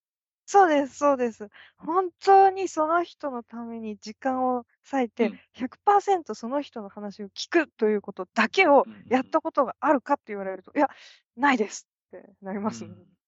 [0.51, 1.51] そうですそうです。
[1.77, 5.41] 本当にその人のために時間を割いて、うん。
[5.53, 10.89] 100%その人の話を聞くということだけをうんうんやったことがあるかって言われると、いや、
[11.37, 12.95] ないですってなりますね。
[12.95, 13.19] ん。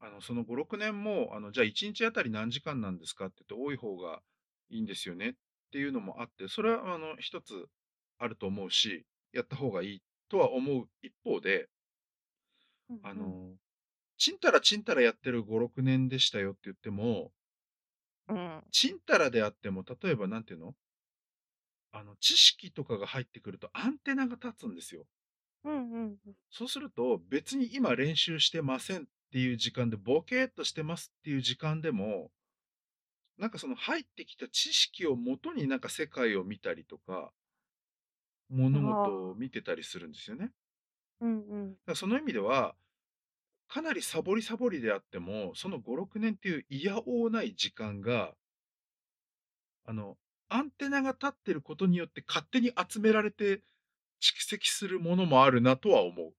[0.00, 4.22] あの、その5、6年も、あの、じゃあ1日あたり何時間なんですかって言って多い方が
[4.70, 5.34] いいんですよねっ
[5.72, 7.66] ていうのもあって、それはあの、一つ
[8.18, 11.68] あると思うし、やった方がいいとは思う一方で、
[12.90, 13.22] うんう
[13.54, 13.58] ん。
[14.16, 17.32] ちんたらちんたらやってる5、6年でしたよって言っても、
[18.28, 18.64] うん。
[18.70, 20.76] ちんたらであっても、例えばなんていうの？
[21.92, 25.06] あの、知識とかが入ってくるとアンテナが立つんですよ。
[25.64, 26.36] うんうんうん。
[26.50, 32.32] そうすると、別に今練習してませんっていう時間で、ボケーっとしてますっていう時間でも、
[33.36, 37.32] なんかその入ってきた知識をもとになんか世界を見たりとか、
[38.48, 39.34] 物あ事をあ。
[39.34, 40.46] 見てたりするんですよね。
[40.46, 40.54] だか
[41.20, 41.78] うんうん。
[41.86, 42.76] らその意味では、
[43.68, 48.34] かなりサボりサボりであっても、その5、6年っていういやおうない時間が
[49.86, 53.62] あの、アンテナが立ってることによって勝手に集められて
[54.20, 56.34] 蓄積するものもあるなとは思う。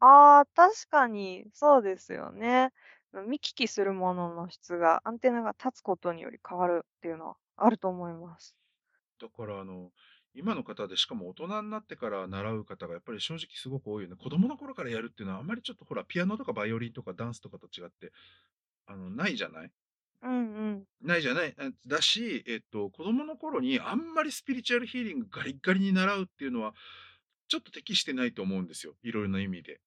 [0.00, 2.72] ああ、確かにそうですよね。
[3.12, 8.56] うん、見聞きするものの質がアンテナが立つことにより変わるっていうのはあると思います。
[9.18, 9.92] だからあの、
[10.34, 14.16] 今の方でしかも大人になってから習う方がやっぱり正直すごく多いよね。
[14.16, 18.12] 子供の頃からやるっていうのはあんまりちょっとほら、ピアノとかバイオリンとかダンスとかと違って、
[18.86, 19.70] あの、ないじゃない？
[20.22, 20.36] うんう
[20.72, 20.84] ん。
[21.02, 21.54] ないじゃない？
[21.58, 26.74] あだし、えっと、子供の頃にあんまりスピリチュアルヒーリングガリッガリに習うっていうのは、
[27.48, 28.94] ちょっと適してないと思うんですよ。
[29.02, 29.80] いろいろな意味で。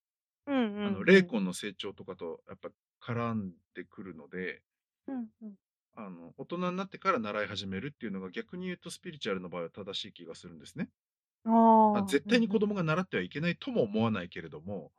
[1.05, 2.69] 霊魂の成長とかとやっぱ
[3.01, 4.61] 絡んでくるので、
[5.07, 5.55] うんうん。
[5.97, 10.89] あの、大人になってから習い始めるっていうのが逆に言うとスピリチュアルの場合は正しい気がするんですね。
[11.45, 11.49] あ
[11.91, 12.59] まあ、あ、絶対に子。
[12.59, 14.91] 供が習ってはいけないとも思わないけれども、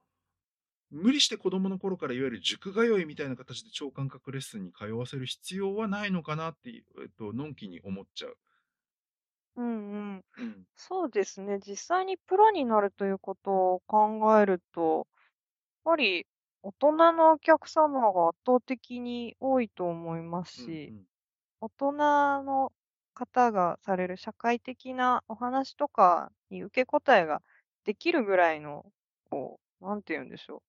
[0.90, 8.38] 無理して子供の頃からいわゆる塾通いみたいな形で超感覚レッスンに通わせる必要はないのかなっていう、えっと、のんきに思っちゃう。
[9.56, 10.24] うんうん。
[10.36, 10.66] うん。
[10.76, 15.06] そうですね、実際にプロになるということを考えると、やっ
[15.84, 16.26] ぱり
[16.62, 21.08] 大人のお客様が圧倒的に多いと思いますし、うんうん。
[21.60, 21.92] 大人
[22.44, 22.72] の
[23.14, 27.42] 方がされる社会的なお話とかに受け答えが
[27.84, 28.92] できるぐらいの、
[29.30, 30.62] こう、なんて言うんでしょう、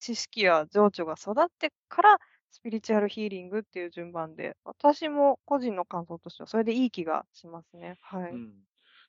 [0.00, 2.18] 知識や情緒が育ってから、
[2.50, 7.98] スピリチュアルヒーリングっていう順番で、私も個人の感想としてはそれでいい気がしますね。
[8.00, 8.30] はい。
[8.30, 8.64] うん。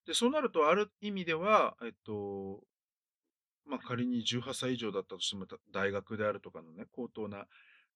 [0.06, 2.63] で、そうなるとある意味では、えっと、
[3.65, 7.47] まあ、仮に18歳以上だったとしても、た大学であるとかのね、高等な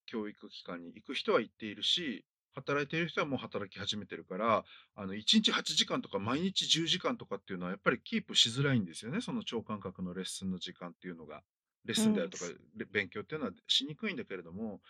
[0.06, 2.24] 教育機関に行く人は行っているし、
[2.54, 9.20] 働いている人はもう働き始めてるから、あの、1日8時間とか毎日10時間とかっていうのはやっぱりキープしづらいんですよね。
[9.20, 11.42] その超感覚のレッスンの時間っていうのが。
[11.84, 14.80] レッうん、スンであるとか、れ勉強っていうのはしにくいんだけれども、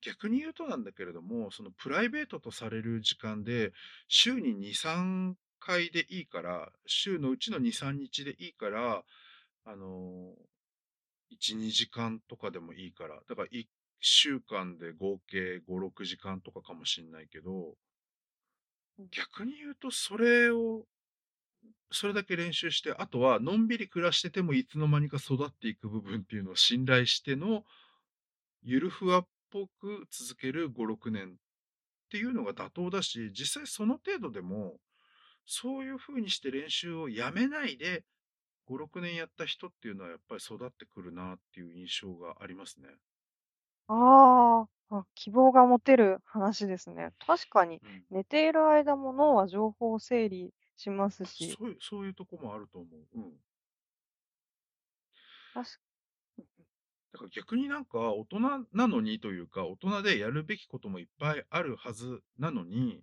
[0.00, 3.72] 逆に言うとなんだけれども、そのプライベートとされる時間で、
[4.08, 9.04] 週に2、3回でいいから、週のうちの2、3日でいいから、
[9.66, 10.34] あの
[11.30, 13.68] 1、2時間とかでもいいから、だから1
[14.00, 17.76] 週間で合計5、6時間とかかもしんないけど、
[18.98, 19.08] うん。
[19.10, 20.86] 逆に言うとそれを、
[21.92, 27.64] それだけ練習して、あとはのんびり暮らしててもいつの間にか育っていく部分っていうのを信頼しての、
[28.62, 31.32] ゆるふわっぽく続ける5、6年っ
[32.10, 34.78] ていうのが妥当だし、実際その程度でも、
[35.46, 38.04] そういう風にして練習をやめないで
[38.66, 42.98] 5、6年やった人っていうのはやっぱり育ってくるなっていう印象がありますね。
[43.88, 47.12] ああ、あ、希望が持てる話ですね。
[47.26, 48.06] 確かに、うん。
[48.10, 53.06] 寝ている間も脳は情報を整理しますし、そういうそういうとこもあると思う。
[53.14, 53.40] うん。
[55.52, 55.80] たし
[57.12, 58.40] だから逆になんか大人
[58.72, 63.02] なのにというか、大人でやるべきこともいっぱいあるはずなのに、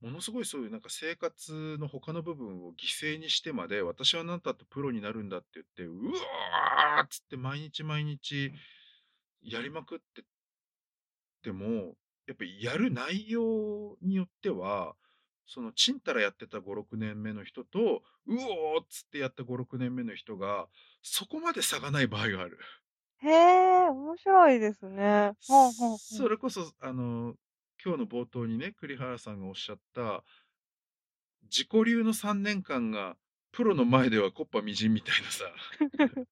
[0.00, 8.52] ものすごいそういうなんか生活の他の部分を犠牲にしてまで、私はなんたってプロになるんだって言って、うわーっつって毎日毎日
[9.42, 10.24] やりまくってっ
[11.42, 11.94] ても、
[12.26, 14.94] やっぱりやる内容によっては、
[15.46, 20.66] そのちんたらやってた5、6年目の人と、うおーっつってやった5、6年目の人が、
[21.02, 22.58] そこまで差がない場合がある。
[23.22, 25.32] へえ、面白いですね。
[25.48, 25.98] ほうほうほう。
[25.98, 27.34] それこそ、あの、
[27.88, 30.22] 今日の冒頭にね、栗原さんがおっしゃった、
[31.44, 33.16] 自己流の3年間が、
[33.50, 35.46] プロの前では木っ端みじんみたいなさ、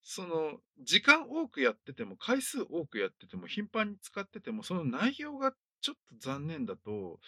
[0.00, 7.18] その、時間多くやってても、回数多くやってても、頻繁に使ってても、その内容がちょっと残念だと、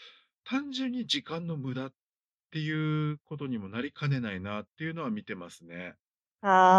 [0.45, 1.93] 単純に時間の無駄っ
[2.53, 5.97] ていうことにもなりかねないなっていうのは見てますね。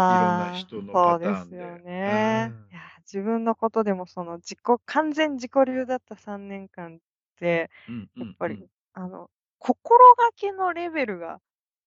[0.06, 1.82] いろんなああ、人のパそうタですよーンで。
[2.06, 2.54] うね。
[2.58, 2.70] ん。
[2.70, 2.80] いや、
[3.12, 6.98] 自分のことでもその自己完全自己流だった3年間っ
[7.36, 7.70] て、
[8.18, 8.68] やっぱりんうん。
[8.94, 11.40] あの、心がけのレベルが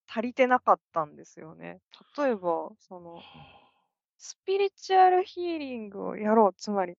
[0.07, 1.79] 足りてなかったんですよね。
[2.17, 3.25] 例えば、その
[4.17, 6.97] スピリチュアルヒーリングをやろう、つまり、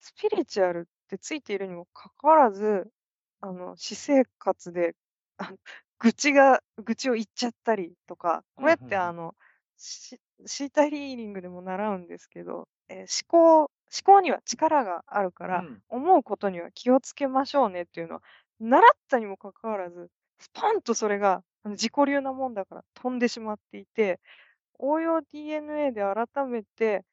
[0.00, 2.90] スピリチュアルってついているにもかかわらず、
[3.40, 4.94] あの、私生活で、
[5.38, 5.58] あの、
[5.98, 9.28] 愚痴が愚痴を言っちゃったりとか、これっうんうんうん。
[9.78, 13.70] シシータヒーリングでも習うんですけど、え、思考思
[14.04, 15.82] 考には力があるから、うん。
[15.88, 18.22] 思うことには気をつけましょうねっていうのは、
[18.60, 20.10] 習ったにもかかわらず、
[20.40, 24.20] スポンとそれが、自己流なもんだから飛んでしまっていて
[24.78, 27.04] 応用 DNA で改めて、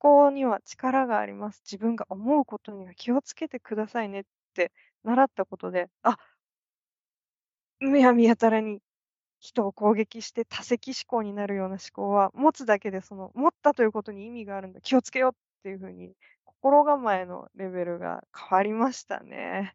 [0.00, 1.62] 思考には力があります。
[1.66, 4.72] 自分が思うことには気をつけてくださいねって
[5.04, 6.18] 習ったことで、あ、
[7.80, 8.80] むやみやたらに
[9.42, 15.34] 人を攻撃して多責思考になるような思考は、持つだけでその、持ったということに意味があるんだ、気をつけようっ
[15.64, 16.14] ていう風に、
[16.44, 19.74] 心構えのレベルが変わりましたね。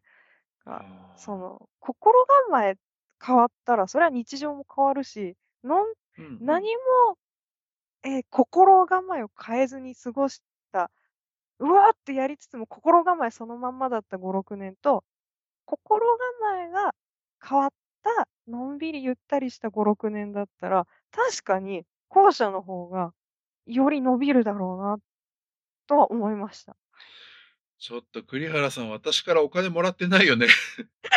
[0.66, 2.76] が、そあの、心構え
[3.24, 6.40] 変わったら、それは日常も変わるし、のんーうんうん。
[6.46, 7.18] 何も、
[8.04, 10.42] え、心構えを変えずに過ごし
[10.72, 10.90] た
[11.60, 15.04] うわってやりつつも心構えそのまんまだった5、6年と、
[15.66, 16.94] 心構えが
[17.46, 17.70] 変わっ
[18.02, 23.12] たのんびりゆったりした5、6年だったら、確かに後者の方が
[23.66, 24.98] より伸びるだろうな
[25.88, 26.76] とは思いました。
[27.80, 30.48] ちょっと栗原さん、私からお金もらってないよね。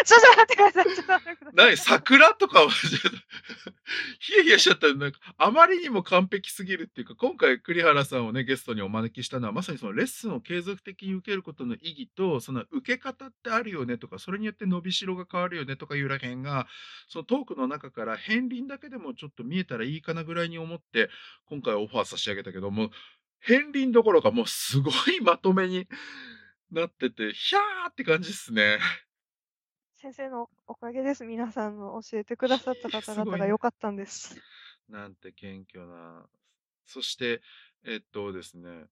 [0.06, 0.96] ちょっと待ってください。
[0.96, 1.70] ちょっと待ってください。
[1.70, 3.10] 何桜とかは、ちょっと
[4.22, 4.94] ヒヤヒヤしちゃった。
[4.94, 16.68] なんか、あまりにも完璧すぎるっていうか、今回栗原さんをね、ゲストにお招きしたのは、まさにそのレッスンを継続的に受けることの意義と、その受け方ってあるよねとか、それによって伸びしろが変わるよねとかいうらへんが、
[17.08, 21.10] そのトークの中から片鱗だけでもちょっと見えたらいいかなぐらいに思って、
[21.46, 22.92] 今回オファー差し上げたけども、
[23.44, 25.88] 片鱗どころかもうすごいまとめに
[26.72, 28.80] なってて、ひゃーって感じっすね。
[29.96, 31.26] 先生のおかげです。
[31.26, 34.42] 皆さんの教えてくださった方々が良かったんです。
[34.88, 36.28] なんて謙虚な。
[36.86, 37.42] そして、
[37.84, 38.86] えっとですね、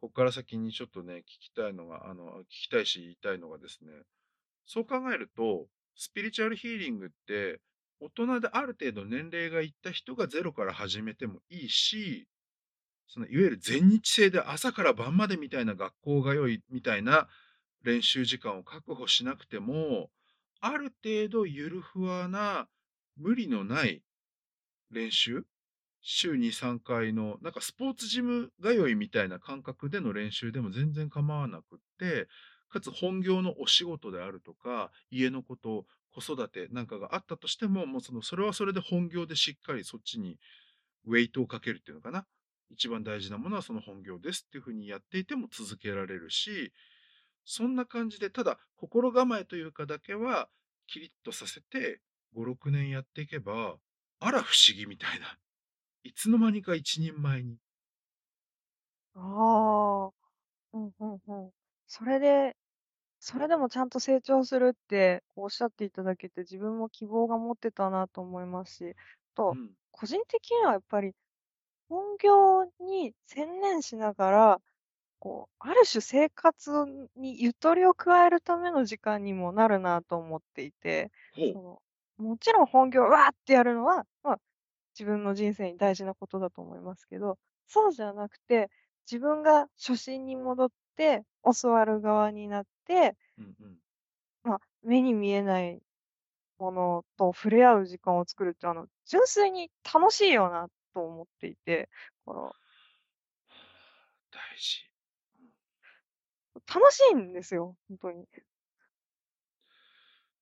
[0.00, 3.92] ここから先にちょっとね、聞きたいのが、あの、聞きたいし言いたいのがですね、
[4.66, 7.60] そう考えると、スピリチュアルヒーリングって、
[8.00, 12.26] 大人である程度年齢がいった人がゼロから始めてもいいし、
[13.12, 17.28] そのいわゆる全日制で朝から晩までみたいな学校が良いみたいな
[17.82, 20.10] 練習時間を確保しなくても、
[20.60, 22.68] ある程度ゆるふわな
[23.16, 24.02] 無理のない
[24.92, 25.44] 練習
[26.02, 32.28] 週2、3回の、なんかスポーツジム通いみたいな感覚での練習でも全然構わなくって、
[32.70, 35.84] かつ本業のお仕事であるとか、家のこと、
[36.14, 40.38] 子育てなんかがあったとしても、もうその、それはそれで本業でしっかりそっちに
[41.06, 42.26] ウェイトをかけるっていうのかな。
[42.70, 46.72] 一番大事なものはその本業ですっていうふうにやっていても続けられるし、
[47.44, 50.48] そんな感じで、ただ心構えというかだけは
[50.86, 52.00] キリッとさせて
[52.34, 53.78] 5、6年やっていけば、
[54.20, 55.38] あら不思議みたいな。
[56.04, 57.58] いつの間にか一人前に。
[59.14, 60.12] ああ。
[60.74, 61.52] うんうんうん。
[61.86, 62.56] それで
[63.20, 68.96] それでもちゃんと成長するっておっしゃっていただけて、自分も希望が持ってたなと思いますし、
[69.34, 69.74] と、うん。
[69.92, 71.14] 個人的にはやっぱり、
[71.90, 74.62] 本業に専念しながら、
[75.20, 76.86] こう、ある種生活
[77.16, 81.10] にゆとりを加えるための時間にもなるなと思っていて。
[81.52, 81.82] その、
[82.18, 84.40] もちろん本業わーってやるのは、まあ、
[84.98, 87.38] 自分の人生に大事なことだと思いますけど、
[87.68, 88.70] そうじゃなくて、
[89.10, 91.24] 自分が初心に戻って
[91.62, 93.78] 教わる側になって、うんうん。
[94.42, 95.80] まあ、目に見えない
[96.58, 101.88] ものと触れ合う時間を作るって、あの、純粋に楽しいよなと思っていて、
[102.24, 102.52] この
[104.32, 104.90] 大事。
[106.66, 108.26] 楽しいんですよ、ほんとに。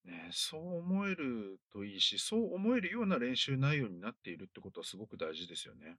[0.03, 5.97] ね、そう思えるといいし、そう思えるような練習内容になっているってことはすごく大事ですよね。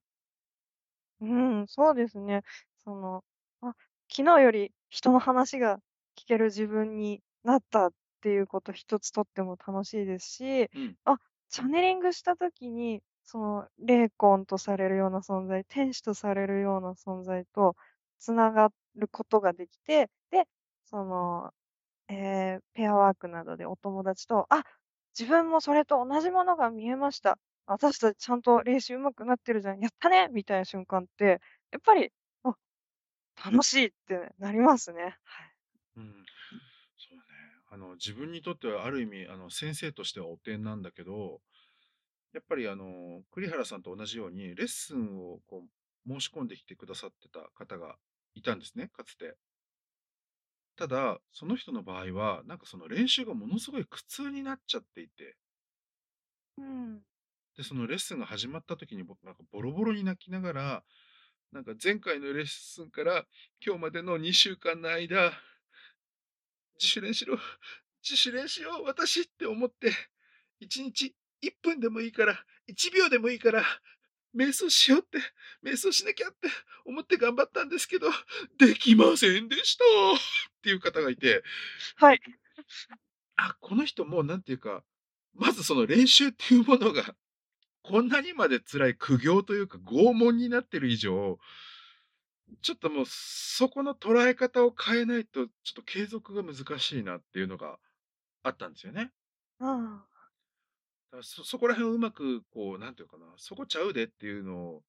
[1.21, 2.43] うん、そうですね。
[2.85, 3.25] その、
[3.61, 3.75] あ、
[4.11, 5.79] 昨日より人の話が
[6.17, 7.93] 聞ける自分になったっ
[8.23, 10.97] ていうこと一つとっても楽しいですし、うん。
[11.05, 11.17] あ、
[11.49, 17.77] チャネリングした時に、その霊魂とされるような存在、天使とされるような存在と
[18.19, 20.47] 繋がることができて、で、
[20.87, 21.53] その、
[22.09, 24.65] ええ、ペアワークなどでお友達と、あ、
[25.19, 27.39] 自分もそれと同じものが見えました。
[27.67, 31.41] 私たちちゃんと練習上手くなってるじゃん、やったねみたいな瞬間って、
[31.73, 32.13] やっぱり、
[32.45, 32.55] あ、
[33.45, 35.19] 楽しいってなりますね。
[35.25, 35.53] はい。
[35.97, 36.25] うん。
[36.97, 37.25] そうね。
[37.71, 41.43] あの、自分にとってはある意味、あの、先生としては汚点なんだけど、
[42.33, 45.65] やっぱりあの、栗原さんと同じようにレッスンをこ
[46.07, 47.97] う申し込んできてくださってた方が
[48.35, 49.37] いたんですね、かつて。
[50.77, 55.37] ただ、その人の場合は、なんかその練習がものすごい苦痛になっちゃっていて。
[56.57, 57.01] うん。
[57.57, 60.85] で、そのレッスンが始まった時に僕なんかボロボロに泣きながら、
[61.53, 63.27] なんか前回のレッスンから
[63.65, 65.33] 今日までの2週間の間、
[66.79, 67.37] 自主練しろ、
[68.03, 69.93] 自主練しよう、私って思って、
[70.63, 73.65] 1日1分でもいいから、1秒でもいいから、
[74.35, 75.19] 瞑想しようって、
[75.65, 76.49] 瞑想しなきゃって
[76.85, 78.09] 思って頑張ったんですけど、
[78.59, 80.19] できませんでしたっ
[80.63, 81.43] ていう方がいて。
[81.97, 82.21] はい。
[83.37, 84.85] あ、この人もうなんていうか、
[85.35, 87.15] まずその練習っていうものが、
[87.83, 91.39] こんなにまで辛い苦行というか拷問になってる以上、
[92.63, 97.79] ちょっともうそこの捉え方を変えないと、ちょっと継続が難しいなっていうのが
[98.43, 99.13] あったんですよね。
[99.61, 100.05] あ
[101.13, 101.17] あ。
[101.19, 104.85] だ、そそこら辺をうまくこう、なんていうかな、そこちゃうでっていうのを、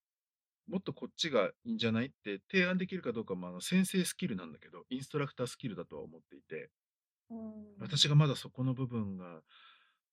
[0.67, 6.71] もっとこっちがいいんじゃないって提案できるかどうかも、あの、先生スキルなんだけど、インストラクタースキルだとは思っていて。
[7.29, 7.71] うーん。
[7.77, 9.41] 私がまだそこの部分が、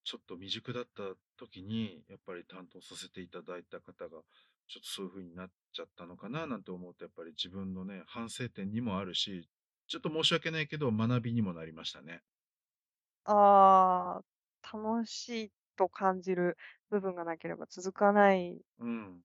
[0.05, 1.03] ちょっと未熟だった
[1.37, 4.23] 時に、やっぱり担当させていただいた方が、
[4.69, 9.49] ちょっとそういう風になっちゃったのかななんて思うと、やっぱり自分のね、反省点にもあるし、
[9.87, 12.23] ちょっと申し訳ないけど、学びにもなりましたね。
[13.25, 14.23] あ
[14.63, 16.59] あ、楽しいと感じる
[16.91, 19.23] 部分がなければ続かないうん。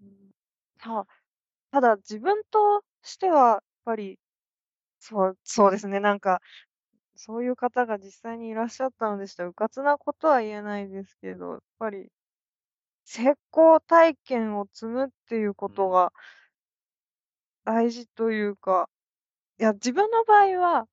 [0.00, 0.30] うん。
[0.78, 1.06] た
[1.72, 4.18] ただ自分としては、やっぱり、
[5.00, 6.40] そうそうですね、なんか、
[7.16, 12.10] そういう方が実際にいらっしゃったのでしたら、うかつなことは言えないですけど、やっぱり
[13.04, 15.76] 成功体験を積むっていうこうん。
[15.76, 16.12] とが
[17.64, 18.88] 大事というか、
[19.60, 20.88] いや、自分の場合は、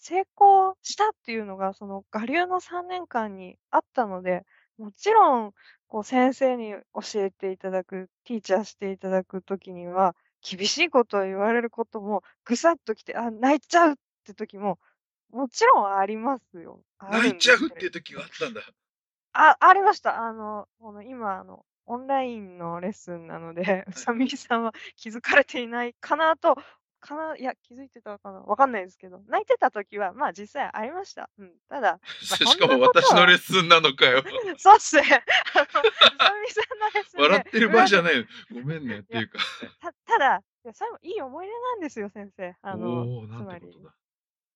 [0.00, 4.44] 成功したっていうのが、その我流の3年間にあったので、
[4.78, 5.54] もちろん、
[5.88, 13.94] こう先生に教えていただく、ティーチャーしていただく時には、厳しいことを言われることも、ぐさっときて、あ、泣いちゃうっ
[14.24, 14.78] て時も、
[15.30, 16.80] もちろんありますよ。
[17.10, 18.62] 泣いちゃうっていう時があったんだ。
[19.34, 20.24] あ、ありました。
[20.24, 23.92] あの、この今、あの、オンラインのレッスンなので、う。
[23.92, 26.56] さみれさんは気づかれていないかなと、
[27.00, 31.30] かないや、気づいてたかな、わかんないですけど、泣いてた時は、ま、実際ありました。
[31.38, 31.52] うん。
[31.68, 31.98] ただ、
[32.30, 34.22] ま、しかも私のレッはスンなのかよ。
[34.58, 35.02] そうっすね。
[35.54, 38.24] あの、うさみれさんのレッスンで笑ってる場合じゃないよ。
[38.52, 39.38] ごめんねっていうか
[39.80, 42.54] たただ、いや、それもいい思い出なんですよ、先生。
[42.62, 43.06] あの、
[43.38, 43.66] つまり。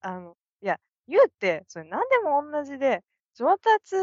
[0.01, 0.79] あの、いや、
[1.09, 3.03] 言うて、それ何でもおんなじで、
[3.35, 3.97] 上達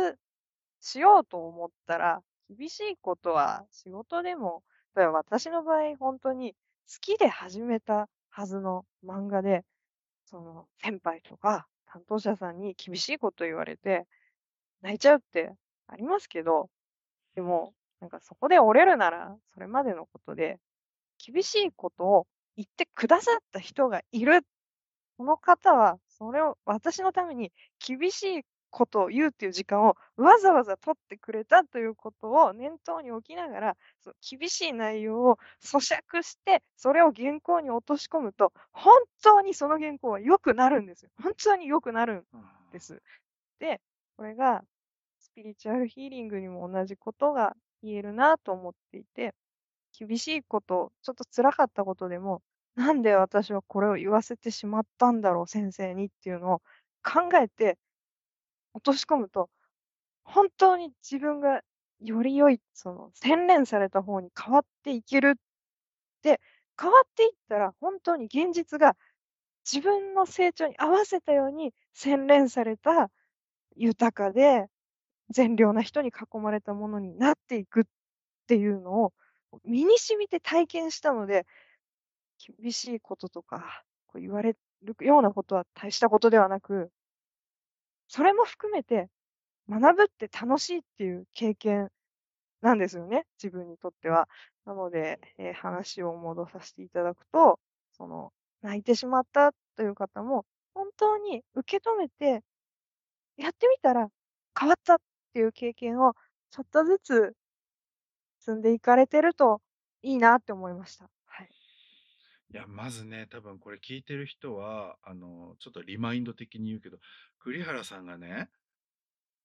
[0.79, 4.63] しようと思ったら、厳しいことは仕事でも、
[4.93, 6.53] だから私の場合、ほんとに
[6.91, 9.63] 好きで始めたはずの漫画で、
[10.25, 14.07] その、先輩とか担当者さんに厳しいこと言われて、
[14.81, 15.53] 泣いちゃうって
[15.87, 16.69] ありますけど、
[17.35, 20.59] でも、なんかそこで折れるなら、それまでのことで、
[21.25, 22.27] 厳しいことを
[22.57, 24.41] 言ってくださった人がいる。
[25.17, 27.51] この方は、それを私のために
[27.85, 41.11] 厳しいことを言うっていう時間をわざわざ取ってくれたということを念頭に置きながら、その厳しい内容を咀嚼して、それを原稿に落とし込むと、本当にその原稿は良くなるんですよ。
[41.21, 42.25] ほんとに良くなるん。
[42.71, 43.01] です。
[43.59, 43.81] で、
[44.17, 44.63] これが
[45.19, 49.35] スピリチュアルヒーリングにも同じことが言えるなと思っていて、
[49.97, 52.41] 厳しいこと、ちょっと辛かったことでも、
[52.75, 56.61] なんで私はこれを言わせてしまったんだろう、先生にっていうのを
[57.03, 57.77] 考えて
[58.73, 59.49] 落とし込むと、
[60.23, 61.61] 本当に自分が
[62.01, 65.35] より良い、その洗練された方に変わっていける。
[66.23, 66.39] で、
[66.81, 68.95] 変わっていったら、本当に現実が
[69.71, 73.11] 自分の成長に合わせたように洗練された、
[73.77, 74.67] 豊かで
[75.31, 77.83] 善良な人に囲まれたものになっていくっ
[78.47, 79.13] ていうのを
[79.65, 81.45] 身に染みて体験したので、
[82.61, 86.91] 厳しいこととか、こう言われるようなことは大したことではなく
[88.11, 89.09] それも含めて、
[89.69, 91.89] 学ぶって楽しいっていう経験
[92.61, 94.29] なんですよね、自分にとっては。
[94.65, 97.59] なので、え、話を戻させていただくと、
[97.93, 98.33] その、
[98.63, 100.45] 泣いてしまったという方も、
[100.75, 102.43] 本当に受け止めて、
[103.37, 104.09] やってみたら
[104.59, 104.99] 変わったっ
[105.33, 106.13] ていう経験を
[106.51, 107.35] ちょっとずつ
[108.39, 109.61] 積んでいかれてると
[110.01, 111.09] いいなって思いました。
[112.55, 116.97] や、まずね、多分これ聞いてる人は、あの、ちょっとリマインド的に言うけど、
[117.39, 118.49] 栗原さんがね、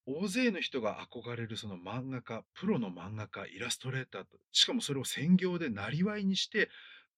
[0.06, 6.70] 大勢の人が憧れるその漫画家、プロの漫画家、イラストレーターと、しかもそれを専業で生業にして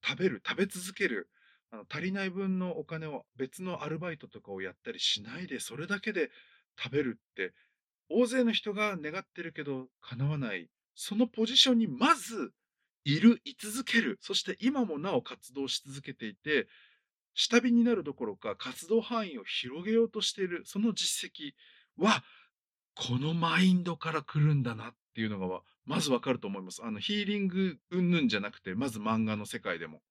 [0.03, 1.29] 食べる、食べ続ける、
[1.71, 6.31] あの、足りない分のお金を別のアルバイトとかをやったりしないで、それだけで
[6.83, 7.53] 食べるって、
[8.09, 12.53] 大勢の人が願ってるけど叶わない、そのポジションにまず
[13.09, 16.69] いる、居続ける、そして今もなお活動し続けていて、
[17.33, 21.53] 下火になるどころか活動範囲を広げようとしている、その実績
[21.97, 22.23] は、
[22.95, 26.83] このマインドから来るんだなっていうのが、まずわかると思います。
[26.85, 30.03] あの、ヒーリング云々じゃなくて、まず漫画の世界でも。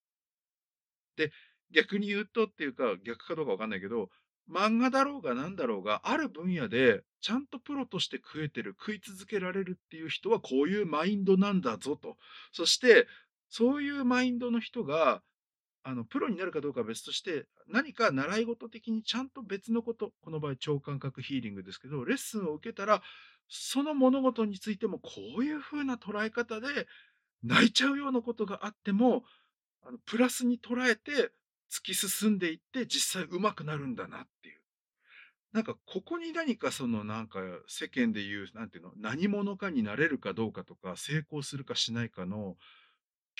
[1.18, 1.32] で、
[1.70, 4.10] 逆に言うとっていうか、逆かどうかわかんないけど、
[4.50, 12.18] 漫画だろうがなんだろうが、ある分野でちゃんとプロとして食えてる、食い続けられるっていう人はこういうマインドなんだぞと。
[12.52, 13.08] そして、
[13.50, 15.22] そういうマインドの人が、
[15.84, 23.02] あの、プロになるかどうかは別として、何か習い事的にちゃんと別のこと、この場合超感覚ヒーリングですけど、レッスンを受けたら、
[23.48, 26.88] その物事についてもこういう風な捉え方で、
[27.43, 29.24] 泣いちゃうようなことがあっても、
[29.84, 31.32] あの、プラスに捉えて
[31.72, 34.61] 突き進んでいって、実際上手くなるんだなっていう。
[35.53, 42.57] なんかここに何かそのなんか世間で言う、なんていうの、何者かになれるかどうかとか、成功するかしないかの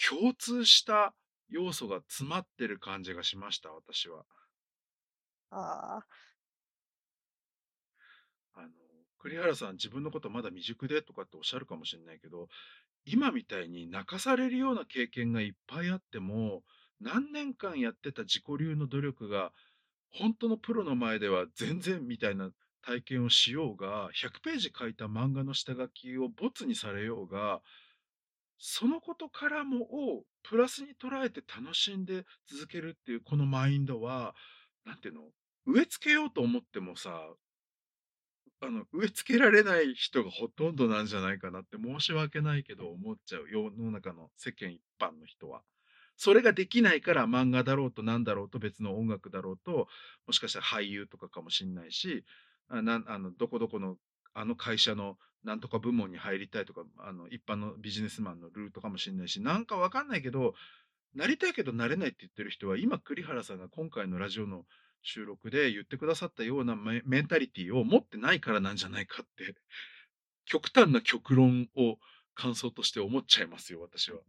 [0.09, 1.13] 共通した
[1.49, 4.25] 要素が詰まってる感じがしました、私は。
[5.51, 6.05] ああ。
[8.55, 8.69] あの、
[9.19, 12.47] 栗原さん自分のことまだ未熟でとかっておっしゃるかもしれないけど、
[13.05, 16.63] 今みたいに泣かされるような経験がいっぱいあっても、
[16.99, 19.53] 何年間やってた自己流の努力が、
[20.11, 27.61] 本当のプロの前では全然みたいな体験をしようが、100ページ書いた漫画の下書きをボツにされようが、
[28.59, 29.83] そのことからも
[30.17, 34.35] をプラスに捉えて楽しんで続けるっていうこのマインドは、
[34.85, 35.31] なんていうの、
[35.65, 37.35] 植え付けようと思ってもさ、
[38.59, 43.47] あの、植え付けられない人がほとんどなんじゃないかなって申し訳ないけど思っちゃう。
[43.49, 45.63] 世の中の世間一般の人は。
[46.18, 49.88] それができないから漫画だろうとなんだろうと別の音楽だろうと、
[50.26, 52.26] もしかしたら俳優とかかもしんないし、
[52.68, 53.97] あの、どこどこの
[54.34, 60.53] あの会社のなんとか部門に入りたいとか、あの、一般のビジネスマンのルートかもしんないし、なんかわかんないけど、
[61.13, 64.65] なりたいけどなれないって言ってる人は、今栗原さんが今回のラジオの
[65.03, 69.55] 収録で言ってくださったようなメメンタリティを持ってないからなんじゃないかって、
[70.45, 71.97] 極端な極論を
[72.36, 74.20] 感想として思っちゃいますよ、私は。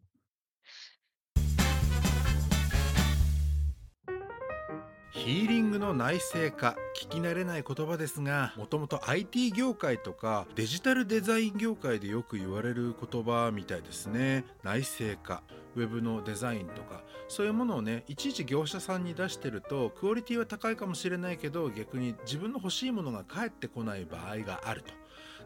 [5.18, 15.42] ヒーリングの内製化聞き慣れない言葉ですがもともと IT 業界とかデジタルデザイン業界でよく言われる言葉みたいですね内製化
[15.74, 24.94] ウェブのデザインとかそういうものをねいちいち業者さんに出してるとクオリティは高いかもしれないけど逆に自分の欲しいものが返ってこない場合があると。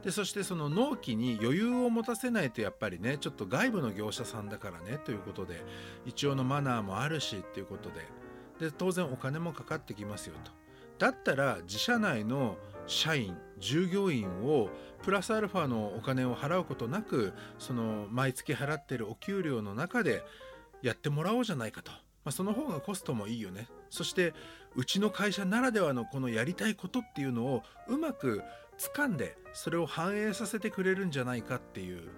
[0.04, 5.64] でそしてその納期に余裕を持たせないとやっぱりねちょっと外部の業者さんだからねということで
[6.04, 8.06] 一応のマナーもあるしっていうことで
[8.62, 10.52] で当然お金もかかってきますよと。
[10.98, 12.56] だったら自社内の
[12.86, 14.70] 社員従業員を
[15.02, 20.22] プラスアルファのお金を払うことなくその毎月払ってるお給料の中で
[20.80, 23.66] やってもらおうじゃないかと、まあ、その方がコストもいいよね。
[23.90, 24.32] そして
[24.76, 28.42] うちの会社ならではのこのやりたいことっていうのをうまく
[28.78, 32.10] 掴んでそれを反映させてくれるんじゃないかっていう。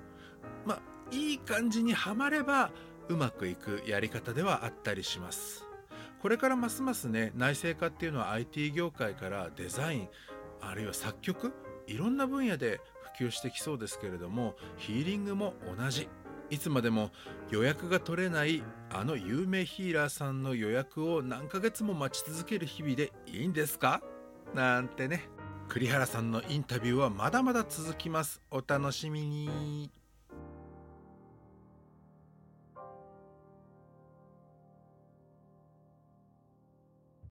[0.67, 2.71] まあいい感じにはまれば
[3.09, 5.64] うまくいくやり方ではあったりします。
[6.25, 10.09] これからますますね内製化っていうのは IT 業界からデザイン
[10.63, 11.53] あるいは作曲
[11.87, 12.81] いろんな分野で
[13.19, 16.09] 普及してきそうですけれどもヒーリングも同じ。
[16.49, 17.11] いつまでも
[17.51, 24.01] 予約が取れないあの有名ヒーラーさんの予約を何ヶ月も待ち続ける日々でいいんですか？
[24.55, 25.29] なんてね。
[25.69, 28.41] 栗原さんのインタビューはまだまだ続きます。
[28.51, 30.04] お楽しみに。